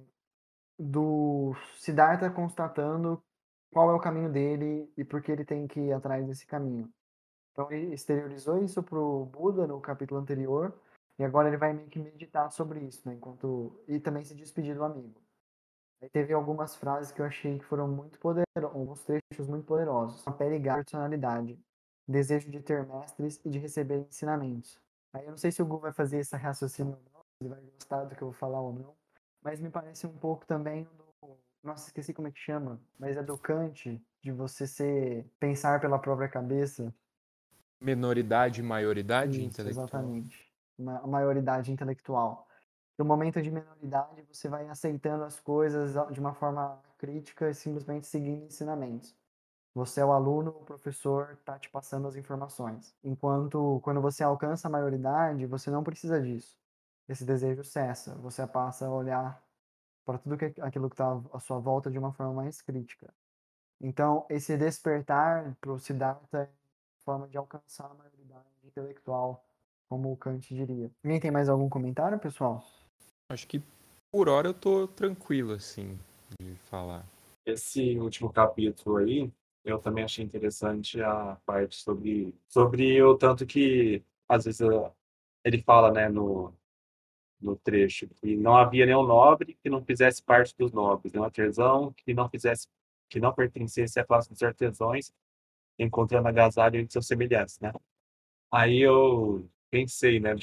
do 0.78 1.54
Siddhartha 1.78 2.30
constatando 2.30 3.22
qual 3.72 3.90
é 3.90 3.94
o 3.94 4.00
caminho 4.00 4.30
dele 4.30 4.92
e 4.96 5.04
por 5.04 5.22
que 5.22 5.32
ele 5.32 5.44
tem 5.44 5.66
que 5.66 5.80
ir 5.80 5.92
atrás 5.92 6.26
desse 6.26 6.46
caminho. 6.46 6.92
Então 7.52 7.70
ele 7.72 7.94
exteriorizou 7.94 8.62
isso 8.62 8.82
para 8.82 8.98
o 8.98 9.24
Buda 9.24 9.66
no 9.66 9.80
capítulo 9.80 10.20
anterior, 10.20 10.78
e 11.18 11.24
agora 11.24 11.48
ele 11.48 11.56
vai 11.56 11.72
meio 11.72 11.88
que 11.88 11.98
meditar 11.98 12.50
sobre 12.50 12.80
isso, 12.80 13.08
né? 13.08 13.14
Enquanto 13.14 13.82
e 13.88 13.98
também 13.98 14.22
se 14.24 14.34
despedir 14.34 14.74
do 14.74 14.84
amigo. 14.84 15.20
Aí 16.02 16.10
teve 16.10 16.34
algumas 16.34 16.76
frases 16.76 17.10
que 17.10 17.20
eu 17.22 17.26
achei 17.26 17.58
que 17.58 17.64
foram 17.64 17.88
muito 17.88 18.18
poderosas, 18.18 18.46
alguns 18.62 19.02
trechos 19.02 19.48
muito 19.48 19.64
poderosos. 19.64 20.26
A 20.26 20.32
pele 20.32 20.56
e 20.56 20.62
personalidade, 20.62 21.58
desejo 22.06 22.50
de 22.50 22.60
ter 22.60 22.86
mestres 22.86 23.40
e 23.44 23.50
de 23.50 23.58
receber 23.58 24.06
ensinamentos. 24.08 24.80
Aí 25.12 25.24
eu 25.24 25.30
não 25.30 25.38
sei 25.38 25.50
se 25.50 25.62
o 25.62 25.66
Gu 25.66 25.78
vai 25.78 25.92
fazer 25.92 26.18
esse 26.18 26.36
raciocínio 26.36 26.92
ou 26.92 27.00
não, 27.12 27.20
se 27.20 27.42
ele 27.42 27.48
vai 27.48 27.60
gostar 27.60 28.04
do 28.04 28.14
que 28.14 28.22
eu 28.22 28.28
vou 28.28 28.36
falar 28.36 28.60
ou 28.60 28.72
não, 28.72 28.94
mas 29.42 29.60
me 29.60 29.70
parece 29.70 30.06
um 30.06 30.16
pouco 30.16 30.46
também 30.46 30.84
do. 30.84 31.06
Nossa, 31.62 31.88
esqueci 31.88 32.14
como 32.14 32.28
é 32.28 32.30
que 32.30 32.38
chama, 32.38 32.80
mas 32.96 33.16
é 33.16 33.22
do 33.22 33.36
Kant, 33.36 34.00
de 34.22 34.30
você 34.30 34.66
ser. 34.66 35.26
pensar 35.40 35.80
pela 35.80 35.98
própria 35.98 36.28
cabeça. 36.28 36.94
Menoridade 37.80 38.60
e 38.60 38.62
maioridade 38.62 39.38
Isso, 39.38 39.48
intelectual. 39.48 39.86
Exatamente. 39.86 40.52
Uma 40.78 41.04
maioridade 41.06 41.72
intelectual 41.72 42.46
no 42.98 43.04
momento 43.04 43.42
de 43.42 43.50
minoridade, 43.50 44.22
você 44.22 44.48
vai 44.48 44.68
aceitando 44.68 45.24
as 45.24 45.38
coisas 45.38 45.92
de 46.10 46.20
uma 46.20 46.34
forma 46.34 46.80
crítica 46.96 47.50
e 47.50 47.54
simplesmente 47.54 48.06
seguindo 48.06 48.46
ensinamentos. 48.46 49.14
Você 49.76 50.00
é 50.00 50.04
o 50.06 50.10
aluno, 50.10 50.52
o 50.52 50.64
professor 50.64 51.32
está 51.32 51.58
te 51.58 51.68
passando 51.68 52.08
as 52.08 52.16
informações. 52.16 52.94
Enquanto, 53.04 53.78
quando 53.84 54.00
você 54.00 54.24
alcança 54.24 54.68
a 54.68 54.70
maioridade, 54.70 55.44
você 55.44 55.70
não 55.70 55.84
precisa 55.84 56.18
disso. 56.18 56.58
Esse 57.06 57.26
desejo 57.26 57.62
cessa. 57.62 58.14
Você 58.14 58.46
passa 58.46 58.86
a 58.86 58.90
olhar 58.90 59.38
para 60.02 60.16
tudo 60.16 60.38
que, 60.38 60.58
aquilo 60.62 60.88
que 60.88 60.94
está 60.94 61.20
à 61.30 61.38
sua 61.38 61.58
volta 61.58 61.90
de 61.90 61.98
uma 61.98 62.10
forma 62.10 62.32
mais 62.32 62.62
crítica. 62.62 63.12
Então, 63.78 64.24
esse 64.30 64.56
despertar 64.56 65.54
para 65.60 65.72
o 65.72 65.78
Siddhartha 65.78 66.38
é 66.38 66.48
forma 67.04 67.28
de 67.28 67.36
alcançar 67.36 67.90
a 67.90 67.94
maioridade 67.94 68.46
intelectual, 68.64 69.44
como 69.90 70.10
o 70.10 70.16
Kant 70.16 70.54
diria. 70.54 70.90
Alguém 71.04 71.20
tem 71.20 71.30
mais 71.30 71.50
algum 71.50 71.68
comentário, 71.68 72.18
pessoal? 72.18 72.64
Acho 73.30 73.46
que 73.46 73.62
por 74.10 74.30
hora 74.30 74.48
eu 74.48 74.54
tô 74.54 74.88
tranquilo, 74.88 75.52
assim, 75.52 75.98
de 76.40 76.54
falar. 76.70 77.04
Esse 77.44 77.98
último 77.98 78.32
capítulo 78.32 78.96
aí, 78.96 79.30
eu 79.66 79.78
também 79.80 80.04
achei 80.04 80.24
interessante 80.24 81.02
a 81.02 81.36
parte 81.44 81.76
sobre, 81.76 82.34
sobre 82.48 83.02
o 83.02 83.16
tanto 83.18 83.44
que, 83.44 84.02
às 84.28 84.44
vezes, 84.44 84.60
ele 85.44 85.60
fala, 85.62 85.90
né, 85.92 86.08
no, 86.08 86.54
no 87.40 87.56
trecho, 87.56 88.08
que 88.08 88.36
não 88.36 88.56
havia 88.56 88.86
nenhum 88.86 89.02
nobre 89.02 89.58
que 89.62 89.68
não 89.68 89.84
fizesse 89.84 90.22
parte 90.22 90.54
dos 90.56 90.72
nobres, 90.72 91.12
nenhum 91.12 91.24
artesão 91.24 91.92
que 91.92 92.14
não 92.14 92.28
fizesse, 92.30 92.68
que 93.10 93.20
não 93.20 93.32
pertencesse 93.34 93.98
à 93.98 94.04
classe 94.04 94.30
dos 94.30 94.42
artesãos, 94.42 95.12
encontrando 95.78 96.28
agasalho 96.28 96.78
entre 96.80 96.92
seus 96.92 97.06
semelhantes, 97.06 97.58
né? 97.60 97.72
Aí 98.50 98.80
eu 98.80 99.48
pensei, 99.70 100.20
né, 100.20 100.34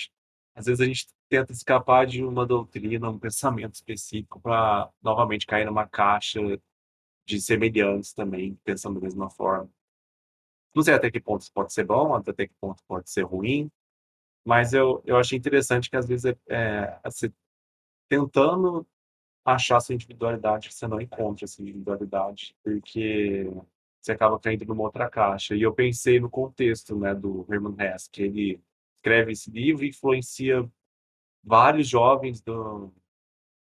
às 0.53 0.65
vezes 0.65 0.81
a 0.81 0.85
gente 0.85 1.07
tenta 1.29 1.53
escapar 1.53 2.05
de 2.05 2.23
uma 2.23 2.45
doutrina, 2.45 3.09
um 3.09 3.17
pensamento 3.17 3.75
específico 3.75 4.39
para 4.41 4.89
novamente 5.01 5.47
cair 5.47 5.65
numa 5.65 5.87
caixa 5.87 6.39
de 7.25 7.41
semelhantes 7.41 8.13
também, 8.13 8.55
pensando 8.63 8.99
da 8.99 9.05
mesma 9.05 9.29
forma. 9.29 9.69
Não 10.75 10.83
sei 10.83 10.93
até 10.93 11.11
que 11.11 11.19
ponto 11.19 11.41
isso 11.41 11.53
pode 11.53 11.71
ser 11.73 11.85
bom, 11.85 12.15
até 12.15 12.47
que 12.47 12.53
ponto 12.59 12.83
pode 12.87 13.09
ser 13.09 13.23
ruim, 13.23 13.71
mas 14.45 14.73
eu, 14.73 15.01
eu 15.05 15.17
achei 15.17 15.37
interessante 15.37 15.89
que 15.89 15.95
às 15.95 16.07
vezes 16.07 16.25
é, 16.25 16.37
é 16.49 16.99
você 17.05 17.31
tentando 18.09 18.85
achar 19.45 19.79
sua 19.79 19.95
individualidade, 19.95 20.73
você 20.73 20.87
não 20.87 21.01
encontra 21.01 21.45
essa 21.45 21.61
individualidade, 21.61 22.55
porque 22.63 23.49
você 24.01 24.11
acaba 24.11 24.39
caindo 24.39 24.65
numa 24.65 24.83
outra 24.83 25.09
caixa. 25.09 25.55
E 25.55 25.61
eu 25.61 25.73
pensei 25.73 26.19
no 26.19 26.29
contexto 26.29 26.97
né, 26.97 27.13
do 27.13 27.45
Herman 27.49 27.75
Hesse, 27.79 28.09
que 28.09 28.23
ele 28.23 28.61
escreve 28.97 29.31
esse 29.31 29.49
livro 29.51 29.85
e 29.85 29.89
influencia 29.89 30.69
vários 31.43 31.87
jovens 31.87 32.41
do, 32.41 32.91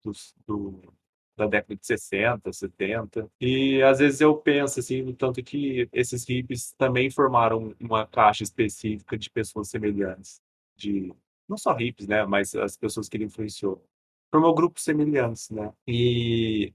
do, 0.02 0.12
do, 0.46 0.94
da 1.36 1.46
década 1.46 1.76
de 1.76 1.86
60, 1.86 2.52
70. 2.52 3.30
E 3.40 3.82
às 3.82 3.98
vezes 3.98 4.20
eu 4.20 4.36
penso 4.36 4.80
assim, 4.80 5.02
no 5.02 5.14
tanto 5.14 5.42
que 5.42 5.88
esses 5.92 6.24
hippies 6.24 6.72
também 6.78 7.10
formaram 7.10 7.74
uma 7.80 8.06
caixa 8.06 8.42
específica 8.42 9.18
de 9.18 9.30
pessoas 9.30 9.68
semelhantes, 9.68 10.40
de 10.76 11.12
não 11.48 11.56
só 11.56 11.72
hippies, 11.74 12.08
né, 12.08 12.24
mas 12.24 12.54
as 12.54 12.76
pessoas 12.76 13.08
que 13.08 13.16
ele 13.16 13.24
influenciou. 13.24 13.84
Formou 14.30 14.54
grupos 14.54 14.82
semelhantes, 14.82 15.50
né? 15.50 15.72
E 15.86 16.72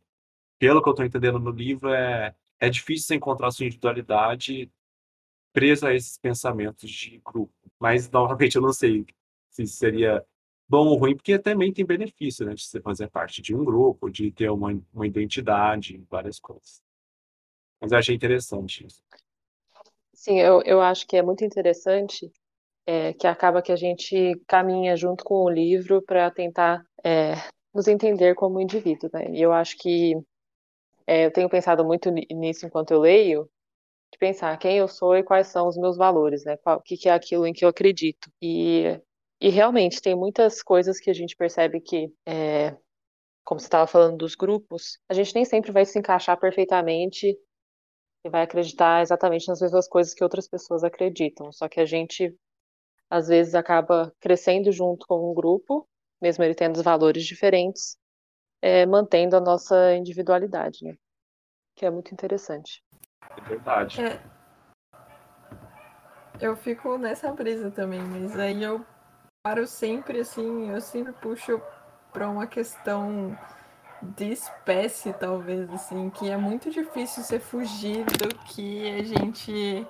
pelo 0.60 0.82
que 0.82 0.89
eu 0.89 0.91
estou 0.91 1.06
entendendo 1.06 1.39
no 1.39 1.52
livro, 1.52 1.89
é, 1.89 2.36
é 2.60 2.69
difícil 2.69 3.08
você 3.08 3.15
encontrar 3.15 3.52
sua 3.52 3.65
individualidade 3.65 4.72
presa 5.54 5.89
a 5.89 5.95
esses 5.95 6.17
pensamentos 6.17 6.89
de 6.89 7.19
grupo. 7.26 7.54
Mas, 7.80 8.10
novamente, 8.10 8.56
eu 8.56 8.62
não 8.62 8.74
sei 8.74 9.06
se 9.50 9.65
seria 9.67 10.26
bom 10.69 10.88
ou 10.88 10.97
ruim, 10.97 11.15
porque 11.15 11.39
também 11.39 11.73
tem 11.73 11.84
benefício, 11.84 12.45
né, 12.45 12.53
de 12.53 12.63
você 12.63 12.79
fazer 12.79 13.10
parte 13.10 13.41
de 13.41 13.55
um 13.55 13.65
grupo, 13.65 14.10
de 14.10 14.32
ter 14.32 14.49
uma, 14.49 14.79
uma 14.93 15.08
identidade, 15.08 16.01
várias 16.10 16.39
coisas. 16.39 16.82
Mas 17.82 17.91
eu 17.91 17.97
achei 17.97 18.15
interessante 18.15 18.86
isso. 18.86 19.01
Sim, 20.13 20.39
eu, 20.39 20.62
eu 20.63 20.82
acho 20.82 21.08
que 21.08 21.17
é 21.17 21.23
muito 21.23 21.43
interessante 21.43 22.32
é, 22.86 23.13
que 23.13 23.25
acaba 23.25 23.62
que 23.62 23.71
a 23.71 23.75
gente 23.75 24.39
caminha 24.45 24.95
junto 24.95 25.23
com 25.23 25.43
o 25.43 25.49
livro 25.49 26.01
para 26.01 26.29
tentar 26.29 26.84
é, 27.03 27.34
nos 27.73 27.88
entender 27.88 28.36
como 28.36 28.60
indivíduo, 28.60 29.10
né? 29.13 29.32
E 29.32 29.41
eu 29.41 29.53
acho 29.53 29.77
que 29.77 30.13
é, 31.08 31.25
eu 31.25 31.32
tenho 31.32 31.49
pensado 31.49 31.84
muito 31.86 32.12
nisso 32.12 32.65
enquanto 32.65 32.91
eu 32.91 32.99
leio, 32.99 33.49
de 34.12 34.17
pensar 34.17 34.58
quem 34.58 34.77
eu 34.77 34.88
sou 34.88 35.15
e 35.15 35.23
quais 35.23 35.47
são 35.47 35.67
os 35.67 35.77
meus 35.77 35.97
valores, 35.97 36.43
né? 36.43 36.58
o 36.65 36.82
que, 36.82 36.97
que 36.97 37.10
é 37.10 37.13
aquilo 37.13 37.47
em 37.47 37.53
que 37.53 37.63
eu 37.63 37.69
acredito. 37.69 38.29
E 38.41 38.99
e 39.41 39.49
realmente 39.49 40.02
tem 40.02 40.15
muitas 40.15 40.62
coisas 40.62 40.99
que 40.99 41.10
a 41.10 41.13
gente 41.13 41.36
percebe 41.36 41.80
que, 41.80 42.13
é, 42.25 42.75
como 43.43 43.60
você 43.60 43.67
estava 43.67 43.88
falando 43.88 44.17
dos 44.17 44.36
grupos, 44.36 44.99
a 45.08 45.13
gente 45.13 45.34
nem 45.34 45.45
sempre 45.45 45.71
vai 45.71 45.86
se 45.86 45.97
encaixar 45.97 46.38
perfeitamente 46.38 47.38
e 48.25 48.30
vai 48.30 48.43
acreditar 48.43 49.02
exatamente 49.02 49.47
nas 49.47 49.62
mesmas 49.62 49.88
coisas 49.88 50.13
que 50.13 50.23
outras 50.23 50.47
pessoas 50.47 50.84
acreditam. 50.84 51.52
Só 51.54 51.69
que 51.69 51.80
a 51.80 51.86
gente, 51.86 52.36
às 53.10 53.30
vezes, 53.30 53.56
acaba 53.56 54.13
crescendo 54.19 54.73
junto 54.73 55.08
com 55.08 55.32
um 55.32 55.34
grupo, 55.34 55.88
mesmo 56.21 56.43
ele 56.43 56.54
tendo 56.54 56.84
valores 56.84 57.23
diferentes, 57.23 57.97
é, 58.62 58.86
mantendo 58.86 59.38
a 59.38 59.41
nossa 59.41 59.95
individualidade, 59.95 60.84
né? 60.84 60.95
Que 61.78 61.86
é 61.86 61.89
muito 61.89 62.13
interessante. 62.13 62.84
É 63.38 63.41
verdade. 63.41 64.02
É. 64.02 64.21
Eu 66.41 66.58
fico 66.58 66.97
nessa 66.97 67.32
brisa 67.32 67.71
também, 67.71 68.02
mas 68.02 68.38
aí 68.38 68.62
eu 68.62 68.86
paro 69.41 69.65
sempre 69.65 70.19
assim, 70.19 70.69
eu 70.69 70.82
sempre 70.82 71.13
puxo 71.13 71.62
para 72.12 72.28
uma 72.30 72.45
questão 72.45 73.38
de 74.02 74.34
espécie, 74.34 75.13
talvez, 75.13 75.69
assim, 75.73 76.10
que 76.10 76.30
é 76.30 76.36
muito 76.36 76.69
difícil 76.69 77.23
você 77.23 77.39
fugir 77.39 78.04
do 78.04 78.36
que 78.45 78.89
a 78.99 79.02
gente 79.02 79.88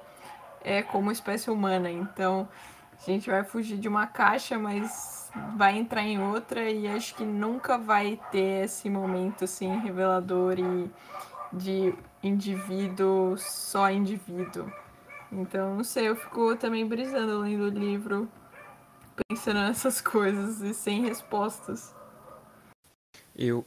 é 0.63 0.83
como 0.83 1.11
espécie 1.11 1.49
humana. 1.49 1.89
Então, 1.89 2.47
a 2.93 3.03
gente 3.03 3.27
vai 3.27 3.43
fugir 3.43 3.79
de 3.79 3.87
uma 3.87 4.05
caixa, 4.05 4.57
mas 4.59 5.31
vai 5.57 5.77
entrar 5.77 6.03
em 6.03 6.21
outra 6.21 6.69
e 6.69 6.87
acho 6.87 7.15
que 7.15 7.23
nunca 7.23 7.75
vai 7.75 8.19
ter 8.31 8.65
esse 8.65 8.87
momento 8.87 9.45
assim 9.45 9.79
revelador 9.79 10.59
e 10.59 10.91
de 11.51 11.95
indivíduo 12.21 13.35
só 13.37 13.89
indivíduo. 13.89 14.71
Então, 15.31 15.75
não 15.75 15.83
sei, 15.83 16.07
eu 16.07 16.15
fico 16.15 16.55
também 16.55 16.85
brisando 16.87 17.39
lendo 17.39 17.63
o 17.63 17.69
livro, 17.69 18.29
pensando 19.27 19.59
nessas 19.59 19.99
coisas 20.01 20.61
e 20.61 20.73
sem 20.73 21.01
respostas. 21.03 21.95
Eu. 23.35 23.65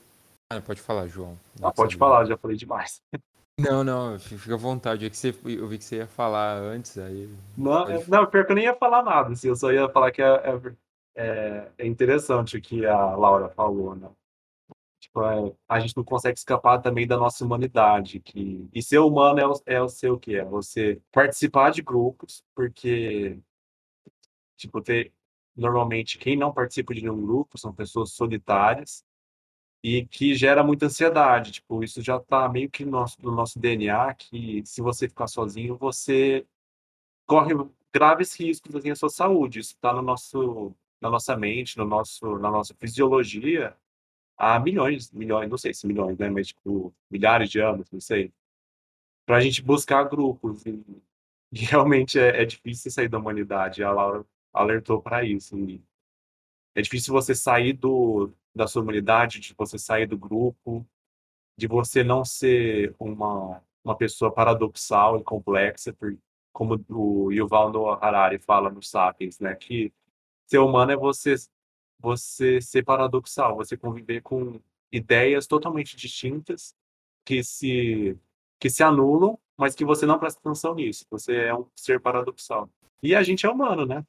Ah, 0.52 0.60
pode 0.60 0.80
falar, 0.80 1.06
João. 1.06 1.38
Ah, 1.62 1.72
pode 1.72 1.96
falar, 1.96 2.24
já 2.26 2.36
falei 2.36 2.56
demais. 2.56 3.00
Não, 3.60 3.84
não, 3.84 4.18
fica 4.18 4.54
à 4.54 4.56
vontade. 4.56 5.04
É 5.04 5.10
que 5.10 5.16
você, 5.16 5.28
eu 5.44 5.68
vi 5.68 5.76
que 5.76 5.84
você 5.84 5.96
ia 5.96 6.06
falar 6.06 6.56
antes, 6.56 6.96
aí. 6.98 7.28
Não, 7.56 7.84
Pode- 7.84 8.10
não, 8.10 8.26
pior 8.26 8.46
que 8.46 8.50
eu 8.52 8.56
nem 8.56 8.64
ia 8.64 8.74
falar 8.74 9.02
nada, 9.04 9.30
assim, 9.32 9.46
eu 9.48 9.54
só 9.54 9.70
ia 9.70 9.88
falar 9.90 10.10
que 10.10 10.22
é, 10.22 10.26
é, 10.26 10.74
é- 11.14 11.72
é 11.78 11.86
interessante 11.86 12.56
o 12.56 12.60
que 12.62 12.84
a 12.86 13.14
Laura 13.14 13.50
falou, 13.50 13.94
né? 13.94 14.10
Tipo, 14.98 15.22
é, 15.22 15.52
a 15.68 15.78
gente 15.78 15.94
não 15.96 16.02
consegue 16.02 16.36
escapar 16.38 16.80
também 16.80 17.06
da 17.06 17.16
nossa 17.18 17.44
humanidade, 17.44 18.20
que, 18.20 18.66
e 18.72 18.82
ser 18.82 18.98
humano 19.00 19.38
é, 19.38 19.46
o- 19.46 19.62
é 19.66 19.82
o 19.82 19.88
ser 19.88 20.10
o 20.10 20.18
quê? 20.18 20.36
É 20.36 20.44
você 20.44 21.00
participar 21.12 21.70
de 21.70 21.82
grupos, 21.82 22.42
porque, 22.54 23.38
tipo, 24.56 24.80
ter, 24.80 25.12
normalmente 25.56 26.18
quem 26.18 26.36
não 26.36 26.52
participa 26.52 26.94
de 26.94 27.02
nenhum 27.02 27.20
grupo 27.22 27.58
são 27.58 27.74
pessoas 27.74 28.12
solitárias, 28.12 29.04
e 29.82 30.06
que 30.06 30.34
gera 30.34 30.62
muita 30.62 30.86
ansiedade. 30.86 31.52
Tipo, 31.52 31.82
isso 31.82 32.00
já 32.02 32.16
está 32.16 32.48
meio 32.48 32.70
que 32.70 32.84
no 32.84 32.92
nosso, 32.92 33.16
no 33.22 33.32
nosso 33.32 33.58
DNA, 33.58 34.14
que 34.14 34.62
se 34.64 34.80
você 34.80 35.08
ficar 35.08 35.26
sozinho, 35.26 35.76
você 35.76 36.46
corre 37.26 37.54
graves 37.92 38.34
riscos 38.38 38.74
assim, 38.76 38.90
à 38.90 38.96
sua 38.96 39.10
saúde. 39.10 39.60
Isso 39.60 39.74
está 39.74 39.92
no 39.92 40.02
nosso, 40.02 40.74
na 41.00 41.10
nossa 41.10 41.36
mente, 41.36 41.76
no 41.78 41.84
nosso, 41.86 42.38
na 42.38 42.50
nossa 42.50 42.74
fisiologia 42.74 43.76
há 44.36 44.58
milhões, 44.60 45.10
milhões, 45.12 45.48
não 45.50 45.58
sei 45.58 45.74
se 45.74 45.86
milhões, 45.86 46.18
né, 46.18 46.28
mas 46.30 46.48
tipo 46.48 46.94
milhares 47.10 47.50
de 47.50 47.60
anos, 47.60 47.90
não 47.92 48.00
sei, 48.00 48.32
para 49.26 49.36
a 49.38 49.40
gente 49.40 49.62
buscar 49.62 50.04
grupos. 50.04 50.64
E, 50.66 50.84
e 51.52 51.58
realmente 51.66 52.18
é, 52.18 52.42
é 52.42 52.44
difícil 52.44 52.90
sair 52.90 53.08
da 53.08 53.18
humanidade. 53.18 53.84
A 53.84 53.92
Laura 53.92 54.24
alertou 54.52 55.00
para 55.00 55.24
isso. 55.24 55.58
E 55.58 55.82
é 56.74 56.82
difícil 56.82 57.12
você 57.12 57.34
sair 57.34 57.72
do, 57.72 58.32
da 58.54 58.66
sua 58.66 58.82
humanidade, 58.82 59.40
de 59.40 59.54
você 59.54 59.78
sair 59.78 60.06
do 60.06 60.18
grupo, 60.18 60.86
de 61.56 61.66
você 61.66 62.02
não 62.02 62.24
ser 62.24 62.94
uma, 62.98 63.62
uma 63.84 63.96
pessoa 63.96 64.32
paradoxal 64.32 65.18
e 65.18 65.24
complexa, 65.24 65.92
por, 65.92 66.16
como 66.52 66.84
o 66.88 67.32
Yuval 67.32 67.70
Noah 67.70 68.04
Harari 68.04 68.38
fala 68.38 68.70
no 68.70 68.82
Sapiens, 68.82 69.38
né? 69.38 69.54
Que 69.54 69.92
ser 70.46 70.58
humano 70.58 70.92
é 70.92 70.96
você, 70.96 71.34
você 71.98 72.60
ser 72.60 72.84
paradoxal, 72.84 73.56
você 73.56 73.76
conviver 73.76 74.22
com 74.22 74.60
ideias 74.90 75.46
totalmente 75.46 75.96
distintas 75.96 76.74
que 77.24 77.42
se, 77.42 78.18
que 78.60 78.68
se 78.68 78.82
anulam, 78.82 79.38
mas 79.56 79.74
que 79.74 79.84
você 79.84 80.04
não 80.04 80.18
presta 80.18 80.40
atenção 80.40 80.74
nisso. 80.74 81.06
Você 81.10 81.34
é 81.36 81.54
um 81.54 81.66
ser 81.74 82.00
paradoxal. 82.00 82.68
E 83.02 83.14
a 83.14 83.22
gente 83.22 83.46
é 83.46 83.50
humano, 83.50 83.86
né? 83.86 84.04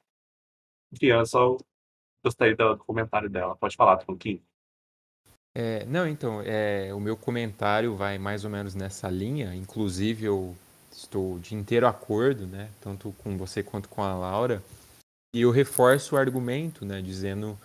Enfim, 0.94 1.06
eu 1.06 1.26
só 1.26 1.56
gostei 2.24 2.54
do 2.54 2.78
comentário 2.78 3.28
dela. 3.28 3.56
Pode 3.56 3.76
falar, 3.76 3.96
Tronquinho. 3.96 4.40
É, 5.56 5.84
não, 5.86 6.06
então, 6.06 6.40
é, 6.42 6.92
o 6.94 7.00
meu 7.00 7.16
comentário 7.16 7.94
vai 7.94 8.18
mais 8.18 8.44
ou 8.44 8.50
menos 8.50 8.74
nessa 8.74 9.10
linha. 9.10 9.54
Inclusive, 9.54 10.24
eu 10.24 10.56
estou 10.90 11.38
de 11.38 11.54
inteiro 11.54 11.86
acordo, 11.86 12.46
né? 12.46 12.70
Tanto 12.80 13.12
com 13.18 13.36
você 13.36 13.62
quanto 13.62 13.88
com 13.88 14.02
a 14.02 14.14
Laura. 14.14 14.62
E 15.34 15.40
eu 15.40 15.50
reforço 15.50 16.14
o 16.14 16.18
argumento, 16.18 16.84
né? 16.84 17.02
Dizendo 17.02 17.58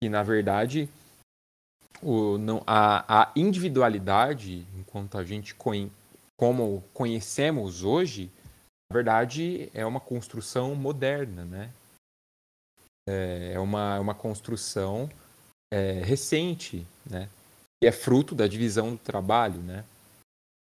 que, 0.00 0.08
na 0.08 0.22
verdade, 0.22 0.88
o, 2.02 2.38
não, 2.38 2.62
a, 2.66 3.22
a 3.22 3.32
individualidade, 3.34 4.64
enquanto 4.78 5.18
a 5.18 5.24
gente 5.24 5.54
conhe, 5.54 5.90
como 6.36 6.84
conhecemos 6.94 7.82
hoje, 7.82 8.30
na 8.90 8.94
verdade, 8.94 9.70
é 9.74 9.84
uma 9.84 10.00
construção 10.00 10.74
moderna, 10.74 11.44
né? 11.44 11.70
É, 13.08 13.52
é 13.54 13.58
uma, 13.58 13.96
é 13.96 14.00
uma 14.00 14.14
construção 14.14 15.08
é, 15.72 16.02
recente, 16.02 16.86
né? 17.08 17.28
E 17.82 17.86
é 17.86 17.92
fruto 17.92 18.34
da 18.34 18.46
divisão 18.46 18.92
do 18.92 18.98
trabalho, 18.98 19.60
né? 19.60 19.84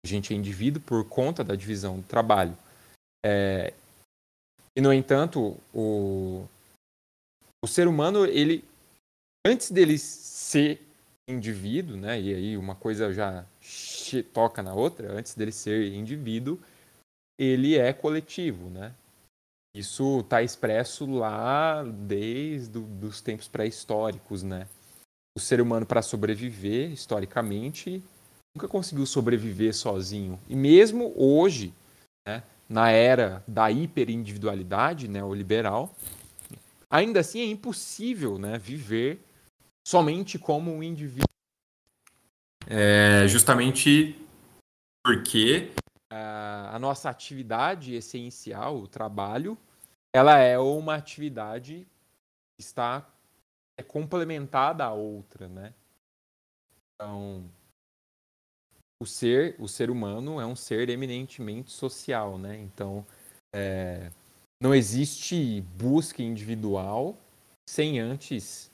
A 0.06 0.08
gente 0.08 0.34
é 0.34 0.38
indivíduo 0.38 0.82
por 0.82 1.08
conta 1.08 1.44
da 1.44 1.56
divisão 1.56 2.00
do 2.00 2.08
trabalho. 2.08 2.58
É, 3.24 3.74
e, 4.76 4.82
no 4.82 4.94
entanto, 4.94 5.58
o, 5.74 6.48
o 7.64 7.68
ser 7.68 7.88
humano, 7.88 8.26
ele, 8.26 8.64
antes 9.46 9.70
dele 9.70 9.98
ser 9.98 10.82
indivíduo, 11.30 11.98
né? 11.98 12.20
E 12.20 12.34
aí 12.34 12.58
uma 12.58 12.76
coisa 12.76 13.14
já 13.14 13.46
toca 14.34 14.64
na 14.64 14.74
outra, 14.74 15.12
antes 15.12 15.36
dele 15.36 15.52
ser 15.52 15.94
indivíduo, 15.94 16.60
ele 17.40 17.78
é 17.78 17.94
coletivo, 17.94 18.70
né? 18.70 18.94
Isso 19.76 20.20
está 20.20 20.44
expresso 20.44 21.06
lá 21.10 21.84
desde 21.84 22.70
do- 22.70 23.08
os 23.08 23.22
tempos 23.22 23.48
pré-históricos, 23.48 24.44
né? 24.44 24.68
O 25.38 25.40
ser 25.40 25.62
humano, 25.62 25.86
para 25.86 26.02
sobreviver, 26.02 26.92
historicamente, 26.92 28.04
nunca 28.56 28.68
conseguiu 28.68 29.06
sobreviver 29.06 29.74
sozinho. 29.74 30.38
E 30.50 30.56
mesmo 30.56 31.14
hoje, 31.16 31.74
né, 32.28 32.44
na 32.68 32.92
era 32.92 33.42
da 33.48 33.72
hiperindividualidade 33.72 35.08
neoliberal, 35.08 35.96
ainda 36.90 37.22
assim 37.22 37.40
é 37.40 37.46
impossível 37.46 38.38
né, 38.38 38.58
viver 38.58 39.22
somente 39.88 40.38
como 40.38 40.70
um 40.70 40.84
indivíduo. 40.84 41.24
É 42.68 43.26
justamente 43.28 44.20
porque 45.06 45.72
a, 46.12 46.78
nossa 46.78 47.10
atividade 47.10 47.96
essencial, 47.96 48.78
o 48.78 48.88
trabalho, 48.88 49.58
ela 50.14 50.38
é 50.38 50.60
uma 50.60 50.96
atividade 50.96 51.88
que 52.56 52.62
está 52.62 53.10
é 53.80 53.84
complementada 53.84 54.84
à 54.84 54.94
outra, 54.94 55.48
né? 55.48 55.74
Então, 56.94 57.50
o 59.02 59.06
ser, 59.06 59.56
o 59.58 59.68
ser 59.68 59.90
humano 59.90 60.40
é 60.40 60.46
um 60.46 60.56
ser 60.56 60.90
eminentemente 60.90 61.72
social, 61.72 62.38
né? 62.38 62.60
Então, 62.60 63.06
é, 63.56 64.12
não 64.62 64.76
existe 64.76 65.62
busca 65.78 66.22
individual 66.22 67.18
sem 67.68 68.00
antes 68.00 68.70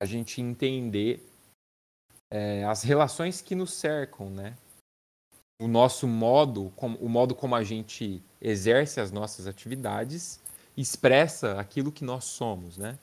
a 0.00 0.04
gente 0.04 0.40
entender 0.40 1.26
é, 2.30 2.62
as 2.64 2.82
relações 2.82 3.40
que 3.40 3.54
nos 3.54 3.72
cercam, 3.72 4.28
né? 4.28 4.54
O 5.60 5.68
nosso 5.68 6.06
modo, 6.06 6.72
o 7.00 7.08
modo 7.08 7.34
como 7.34 7.54
a 7.54 7.62
gente 7.62 8.22
exerce 8.40 9.00
as 9.00 9.10
nossas 9.10 9.46
atividades 9.46 10.40
expressa 10.76 11.58
aquilo 11.60 11.92
que 11.92 12.04
nós 12.04 12.24
somos, 12.24 12.76
né? 12.76 12.98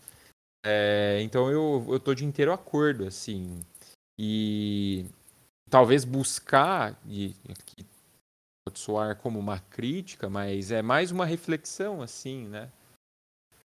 É, 0.65 1.19
então 1.21 1.49
eu, 1.51 1.85
eu 1.89 1.99
tô 1.99 2.13
de 2.13 2.25
inteiro 2.25 2.53
acordo, 2.53 3.05
assim. 3.07 3.61
E 4.19 5.05
talvez 5.69 6.05
buscar, 6.05 6.99
e 7.07 7.35
aqui 7.49 7.85
pode 8.65 8.79
soar 8.79 9.17
como 9.17 9.39
uma 9.39 9.59
crítica, 9.59 10.29
mas 10.29 10.71
é 10.71 10.81
mais 10.81 11.11
uma 11.11 11.25
reflexão, 11.25 12.01
assim, 12.01 12.47
né? 12.47 12.69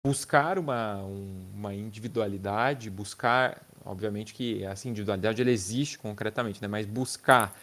Buscar 0.05 0.59
uma, 0.59 1.03
um- 1.05 1.51
uma 1.53 1.75
individualidade, 1.75 2.89
buscar, 2.89 3.61
obviamente 3.85 4.33
que 4.33 4.63
essa 4.65 4.89
individualidade 4.89 5.43
ela 5.43 5.51
existe 5.51 5.99
concretamente, 5.99 6.63
né? 6.63 6.69
Mas 6.69 6.87
buscar 6.87 7.55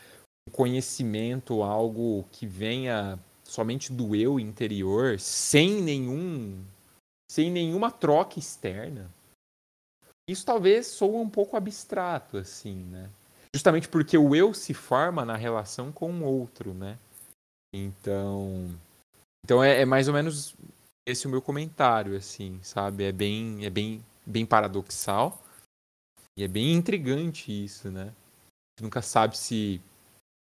conhecimento, 0.52 1.64
algo 1.64 2.26
que 2.32 2.46
venha 2.46 3.20
somente 3.44 3.92
do 3.92 4.16
eu 4.16 4.40
interior, 4.40 5.20
sem 5.20 5.82
nenhum, 5.82 6.64
sem 7.30 7.52
nenhuma 7.52 7.92
troca 7.92 8.40
externa. 8.40 9.10
Isso 10.28 10.46
talvez 10.46 10.88
soa 10.88 11.20
um 11.20 11.30
pouco 11.30 11.56
abstrato, 11.56 12.38
assim, 12.38 12.76
né? 12.86 13.10
Justamente 13.54 13.88
porque 13.88 14.18
o 14.18 14.36
eu 14.36 14.54
se 14.54 14.74
forma 14.74 15.24
na 15.24 15.36
relação 15.36 15.92
com 15.92 16.12
o 16.12 16.24
outro, 16.24 16.74
né? 16.74 16.98
Então, 17.74 18.70
então 19.44 19.64
é, 19.64 19.82
é 19.82 19.86
mais 19.86 20.08
ou 20.08 20.14
menos 20.14 20.56
esse 21.06 21.28
o 21.28 21.30
meu 21.30 21.42
comentário, 21.42 22.18
assim, 22.18 22.60
sabe? 22.64 23.04
É 23.04 23.12
bem, 23.12 23.66
é 23.66 23.70
bem, 23.70 24.04
bem 24.26 24.46
paradoxal 24.46 25.42
e 26.38 26.44
é 26.44 26.48
bem 26.48 26.74
intrigante 26.74 27.52
isso, 27.52 27.92
né? 27.92 28.12
Você 28.76 28.84
nunca 28.84 29.02
sabe 29.02 29.38
se, 29.38 29.80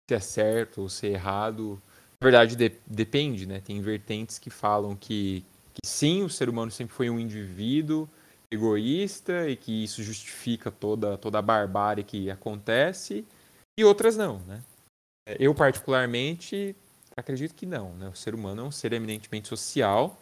se 0.09 0.15
é 0.15 0.19
certo 0.19 0.81
ou 0.81 0.89
se 0.89 1.07
é 1.07 1.11
errado. 1.11 1.81
Na 2.21 2.25
verdade, 2.25 2.55
de- 2.55 2.77
depende, 2.85 3.45
né? 3.45 3.59
Tem 3.59 3.81
vertentes 3.81 4.39
que 4.39 4.49
falam 4.49 4.95
que, 4.95 5.43
que 5.73 5.85
sim, 5.85 6.23
o 6.23 6.29
ser 6.29 6.49
humano 6.49 6.71
sempre 6.71 6.93
foi 6.95 7.09
um 7.09 7.19
indivíduo 7.19 8.07
egoísta 8.51 9.49
e 9.49 9.55
que 9.55 9.83
isso 9.83 10.03
justifica 10.03 10.71
toda, 10.71 11.17
toda 11.17 11.39
a 11.39 11.41
barbárie 11.41 12.03
que 12.03 12.29
acontece, 12.29 13.25
e 13.77 13.83
outras 13.83 14.15
não, 14.15 14.39
né? 14.39 14.61
Eu, 15.39 15.53
particularmente, 15.55 16.75
acredito 17.17 17.55
que 17.55 17.65
não, 17.65 17.93
né? 17.95 18.07
O 18.07 18.15
ser 18.15 18.35
humano 18.35 18.61
é 18.61 18.65
um 18.65 18.71
ser 18.71 18.93
eminentemente 18.93 19.47
social. 19.47 20.21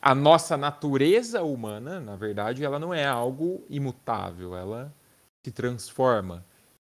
A 0.00 0.14
nossa 0.14 0.56
natureza 0.56 1.42
humana, 1.42 2.00
na 2.00 2.16
verdade, 2.16 2.64
ela 2.64 2.78
não 2.78 2.92
é 2.92 3.04
algo 3.04 3.64
imutável, 3.68 4.56
ela 4.56 4.92
se 5.46 5.52
transforma. 5.52 6.44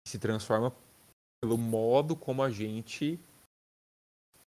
Se 0.08 0.20
transforma 0.20 0.74
pelo 1.42 1.58
modo 1.58 2.16
como 2.16 2.42
a 2.42 2.50
gente 2.50 3.20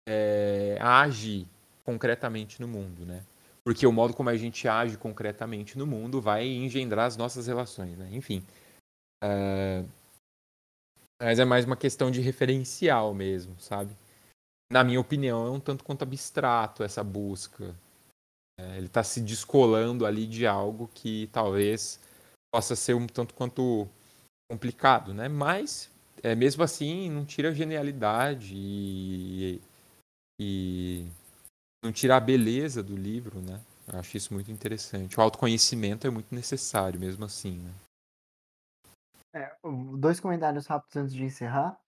é, 0.08 0.78
age 0.80 1.46
concretamente 1.84 2.60
no 2.60 2.68
mundo, 2.68 3.04
né? 3.04 3.24
Porque 3.64 3.86
o 3.86 3.92
modo 3.92 4.14
como 4.14 4.28
a 4.28 4.36
gente 4.36 4.68
age 4.68 4.96
concretamente 4.96 5.76
no 5.76 5.86
mundo 5.86 6.20
vai 6.20 6.46
engendrar 6.46 7.06
as 7.06 7.16
nossas 7.16 7.46
relações, 7.46 7.98
né? 7.98 8.08
Enfim. 8.12 8.44
Uh, 9.24 9.88
mas 11.20 11.38
é 11.38 11.44
mais 11.44 11.64
uma 11.64 11.76
questão 11.76 12.10
de 12.10 12.20
referencial 12.20 13.12
mesmo, 13.12 13.58
sabe? 13.58 13.96
Na 14.70 14.84
minha 14.84 15.00
opinião, 15.00 15.46
é 15.46 15.50
um 15.50 15.60
tanto 15.60 15.82
quanto 15.82 16.02
abstrato 16.02 16.82
essa 16.82 17.02
busca. 17.02 17.74
É, 18.60 18.76
ele 18.76 18.86
está 18.86 19.02
se 19.02 19.20
descolando 19.20 20.06
ali 20.06 20.26
de 20.26 20.46
algo 20.46 20.88
que 20.88 21.28
talvez 21.32 22.00
possa 22.54 22.76
ser 22.76 22.94
um 22.94 23.06
tanto 23.06 23.34
quanto 23.34 23.88
complicado, 24.50 25.12
né? 25.12 25.28
Mas 25.28 25.90
é, 26.26 26.34
mesmo 26.34 26.64
assim 26.64 27.08
não 27.08 27.24
tira 27.24 27.50
a 27.50 27.54
genialidade 27.54 28.52
e, 28.52 29.62
e 30.40 31.06
não 31.84 31.92
tira 31.92 32.16
a 32.16 32.20
beleza 32.20 32.82
do 32.82 32.96
livro, 32.96 33.40
né? 33.40 33.60
Eu 33.86 34.00
acho 34.00 34.16
isso 34.16 34.34
muito 34.34 34.50
interessante. 34.50 35.16
O 35.16 35.22
autoconhecimento 35.22 36.04
é 36.04 36.10
muito 36.10 36.34
necessário, 36.34 36.98
mesmo 36.98 37.24
assim, 37.24 37.60
né? 37.60 37.72
É, 39.36 39.54
dois 39.96 40.18
comentários 40.18 40.66
rápidos 40.66 40.96
antes 40.96 41.14
de 41.14 41.22
encerrar. 41.22 41.78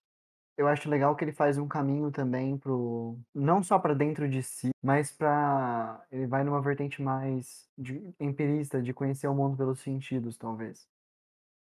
Eu 0.57 0.69
acho 0.69 0.89
legal 0.89 1.17
que 1.17 1.25
ele 1.25 1.33
faz 1.33 1.57
um 1.57 1.67
caminho 1.67 2.09
também 2.09 2.57
pro 2.57 3.17
não 3.35 3.61
só 3.61 3.77
para 3.77 3.93
dentro 3.93 4.29
de 4.29 4.41
si, 4.41 4.69
mas 4.81 5.11
para 5.11 6.01
ele 6.09 6.27
vai 6.27 6.45
numa 6.45 6.61
vertente 6.61 7.01
mais 7.01 7.67
de, 7.77 8.13
empirista, 8.17 8.81
de 8.81 8.93
conhecer 8.93 9.27
o 9.27 9.35
mundo 9.35 9.57
pelos 9.57 9.81
sentidos, 9.81 10.37
talvez. 10.37 10.87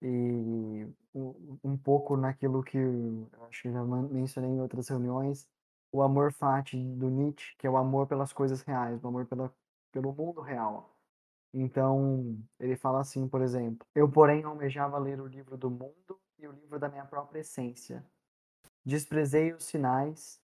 E 0.01 0.88
um, 1.13 1.77
pouco 1.77 2.15
naquilo 2.15 2.63
que 2.63 2.77
eu 2.77 3.45
acho 3.49 3.63
que 3.63 3.71
já 3.71 3.83
mencionei 3.83 4.51
em 4.51 4.62
outras 4.62 4.88
reuniões, 4.89 5.47
o 5.91 6.01
amor 6.01 6.31
fati 6.31 6.77
do 6.77 7.10
Nietzsche, 7.10 7.55
que 7.57 7.65
é 7.65 7.69
o 7.69 7.77
amor 7.77 8.07
pelas 8.07 8.31
coisas 8.31 8.62
reais, 8.62 9.03
o 9.03 9.07
amor 9.07 9.25
pela, 9.25 9.53
pelo 9.91 10.13
mundo 10.13 10.41
real. 10.41 10.95
Então, 11.53 12.38
ele 12.60 12.75
fala 12.75 12.99
assim, 13.01 13.27
por 13.27 13.41
exemplo: 13.41 13.88
Eu, 13.95 14.10
porém, 14.12 14.43
almejava 14.43 14.97
ler 14.97 15.19
o 15.19 15.27
livro 15.27 15.57
do 15.57 15.69
mundo 15.69 16.19
e 16.38 16.47
o 16.47 16.51
livro 16.51 16.79
da 16.79 16.89
minha 16.89 17.05
própria 17.05 17.39
essência 17.39 18.05
Desprezei 18.88 19.51
os 19.51 19.65
sinais 19.65 20.41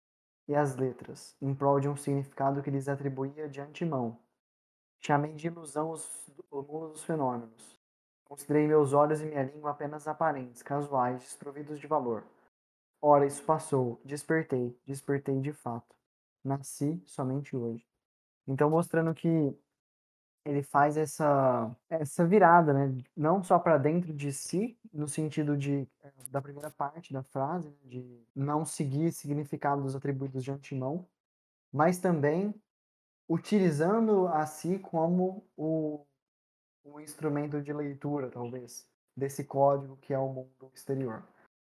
e 0.47 0.53
as 0.53 0.75
letras, 0.75 1.35
em 1.41 1.55
prol 1.55 1.79
de 1.79 1.89
um 1.89 1.97
significado 1.97 2.61
que 2.61 2.69
lhes 2.69 2.87
atribuía 2.87 3.49
de 3.49 3.59
antemão. 3.59 4.19
Chamei 4.99 5.33
de 5.33 5.47
ilusão 5.47 5.89
os, 5.89 6.29
o 6.51 6.61
mundo 6.61 6.89
dos 6.89 7.03
fenômenos. 7.03 7.76
Considerei 8.27 8.67
meus 8.67 8.91
olhos 8.91 9.21
e 9.21 9.25
minha 9.25 9.43
língua 9.43 9.71
apenas 9.71 10.07
aparentes, 10.07 10.61
casuais, 10.61 11.21
desprovidos 11.21 11.79
de 11.79 11.87
valor. 11.87 12.25
Ora, 13.01 13.25
isso 13.25 13.41
passou. 13.43 14.01
Despertei. 14.03 14.77
Despertei 14.85 15.39
de 15.39 15.53
fato. 15.53 15.95
Nasci 16.43 17.01
somente 17.05 17.55
hoje. 17.55 17.85
Então, 18.45 18.69
mostrando 18.69 19.13
que 19.13 19.57
ele 20.43 20.63
faz 20.63 20.97
essa, 20.97 21.75
essa 21.89 22.25
virada, 22.25 22.73
né? 22.73 23.03
Não 23.15 23.43
só 23.43 23.59
para 23.59 23.77
dentro 23.77 24.13
de 24.13 24.31
si, 24.31 24.77
no 24.93 25.07
sentido 25.07 25.57
de 25.57 25.87
eh, 26.03 26.11
da 26.29 26.41
primeira 26.41 26.71
parte 26.71 27.13
da 27.13 27.21
frase, 27.23 27.69
né? 27.69 27.75
de 27.83 28.25
não 28.35 28.65
seguir 28.65 29.11
significados 29.11 29.95
atribuídos 29.95 30.43
de 30.43 30.51
antemão, 30.51 31.05
mas 31.71 31.99
também 31.99 32.53
utilizando 33.27 34.27
a 34.29 34.45
si 34.45 34.79
como 34.79 35.45
o, 35.57 36.05
o 36.91 36.99
instrumento 36.99 37.61
de 37.61 37.73
leitura, 37.73 38.29
talvez, 38.29 38.87
desse 39.15 39.43
código 39.43 39.97
que 39.97 40.13
é 40.13 40.19
o 40.19 40.27
mundo 40.27 40.71
exterior. 40.73 41.23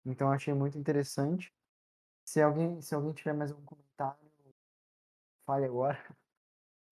Então 0.04 0.30
achei 0.30 0.52
muito 0.54 0.78
interessante. 0.78 1.52
Se 2.26 2.40
alguém, 2.40 2.80
se 2.80 2.94
alguém 2.94 3.12
tiver 3.12 3.32
mais 3.32 3.50
algum 3.50 3.64
comentário, 3.64 4.18
fale 5.46 5.66
agora. 5.66 5.98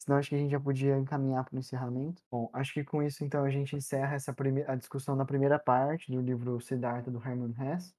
Senão 0.03 0.19
acho 0.19 0.31
que 0.31 0.35
a 0.35 0.39
gente 0.39 0.51
já 0.51 0.61
podia 0.61 0.97
encaminhar 0.97 1.45
para 1.45 1.57
o 1.57 1.59
encerramento. 1.59 2.23
Bom, 2.31 2.49
acho 2.55 2.73
que 2.73 2.83
com 2.83 3.03
isso 3.03 3.23
então 3.23 3.45
a 3.45 3.51
gente 3.51 3.77
encerra 3.77 4.15
essa 4.15 4.33
primeira, 4.33 4.73
a 4.73 4.75
discussão 4.75 5.17
da 5.17 5.27
primeira 5.27 5.59
parte 5.59 6.11
do 6.11 6.21
livro 6.21 6.61
Siddhartha 6.61 7.11
do 7.11 7.19
Hermann 7.19 7.55
Hesse. 7.59 7.95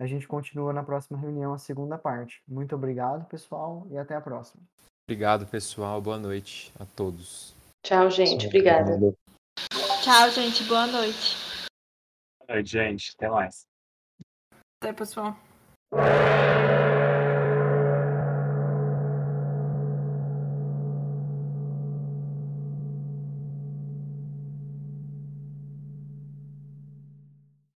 A 0.00 0.06
gente 0.06 0.26
continua 0.26 0.72
na 0.72 0.82
próxima 0.82 1.18
reunião 1.18 1.52
a 1.52 1.58
segunda 1.58 1.98
parte. 1.98 2.42
Muito 2.48 2.74
obrigado, 2.74 3.26
pessoal, 3.28 3.86
e 3.90 3.98
até 3.98 4.16
a 4.16 4.20
próxima. 4.20 4.62
Obrigado, 5.06 5.46
pessoal. 5.46 6.00
Boa 6.00 6.18
noite 6.18 6.72
a 6.78 6.86
todos. 6.86 7.61
Tchau, 7.84 8.10
gente. 8.10 8.46
Obrigada. 8.46 8.98
Tchau, 10.02 10.30
gente. 10.30 10.62
Boa 10.64 10.86
noite. 10.86 11.36
Boa 12.38 12.56
noite, 12.56 12.70
gente. 12.70 13.12
Até 13.16 13.28
mais. 13.28 13.66
Até, 14.80 14.92
pessoal. 14.92 15.36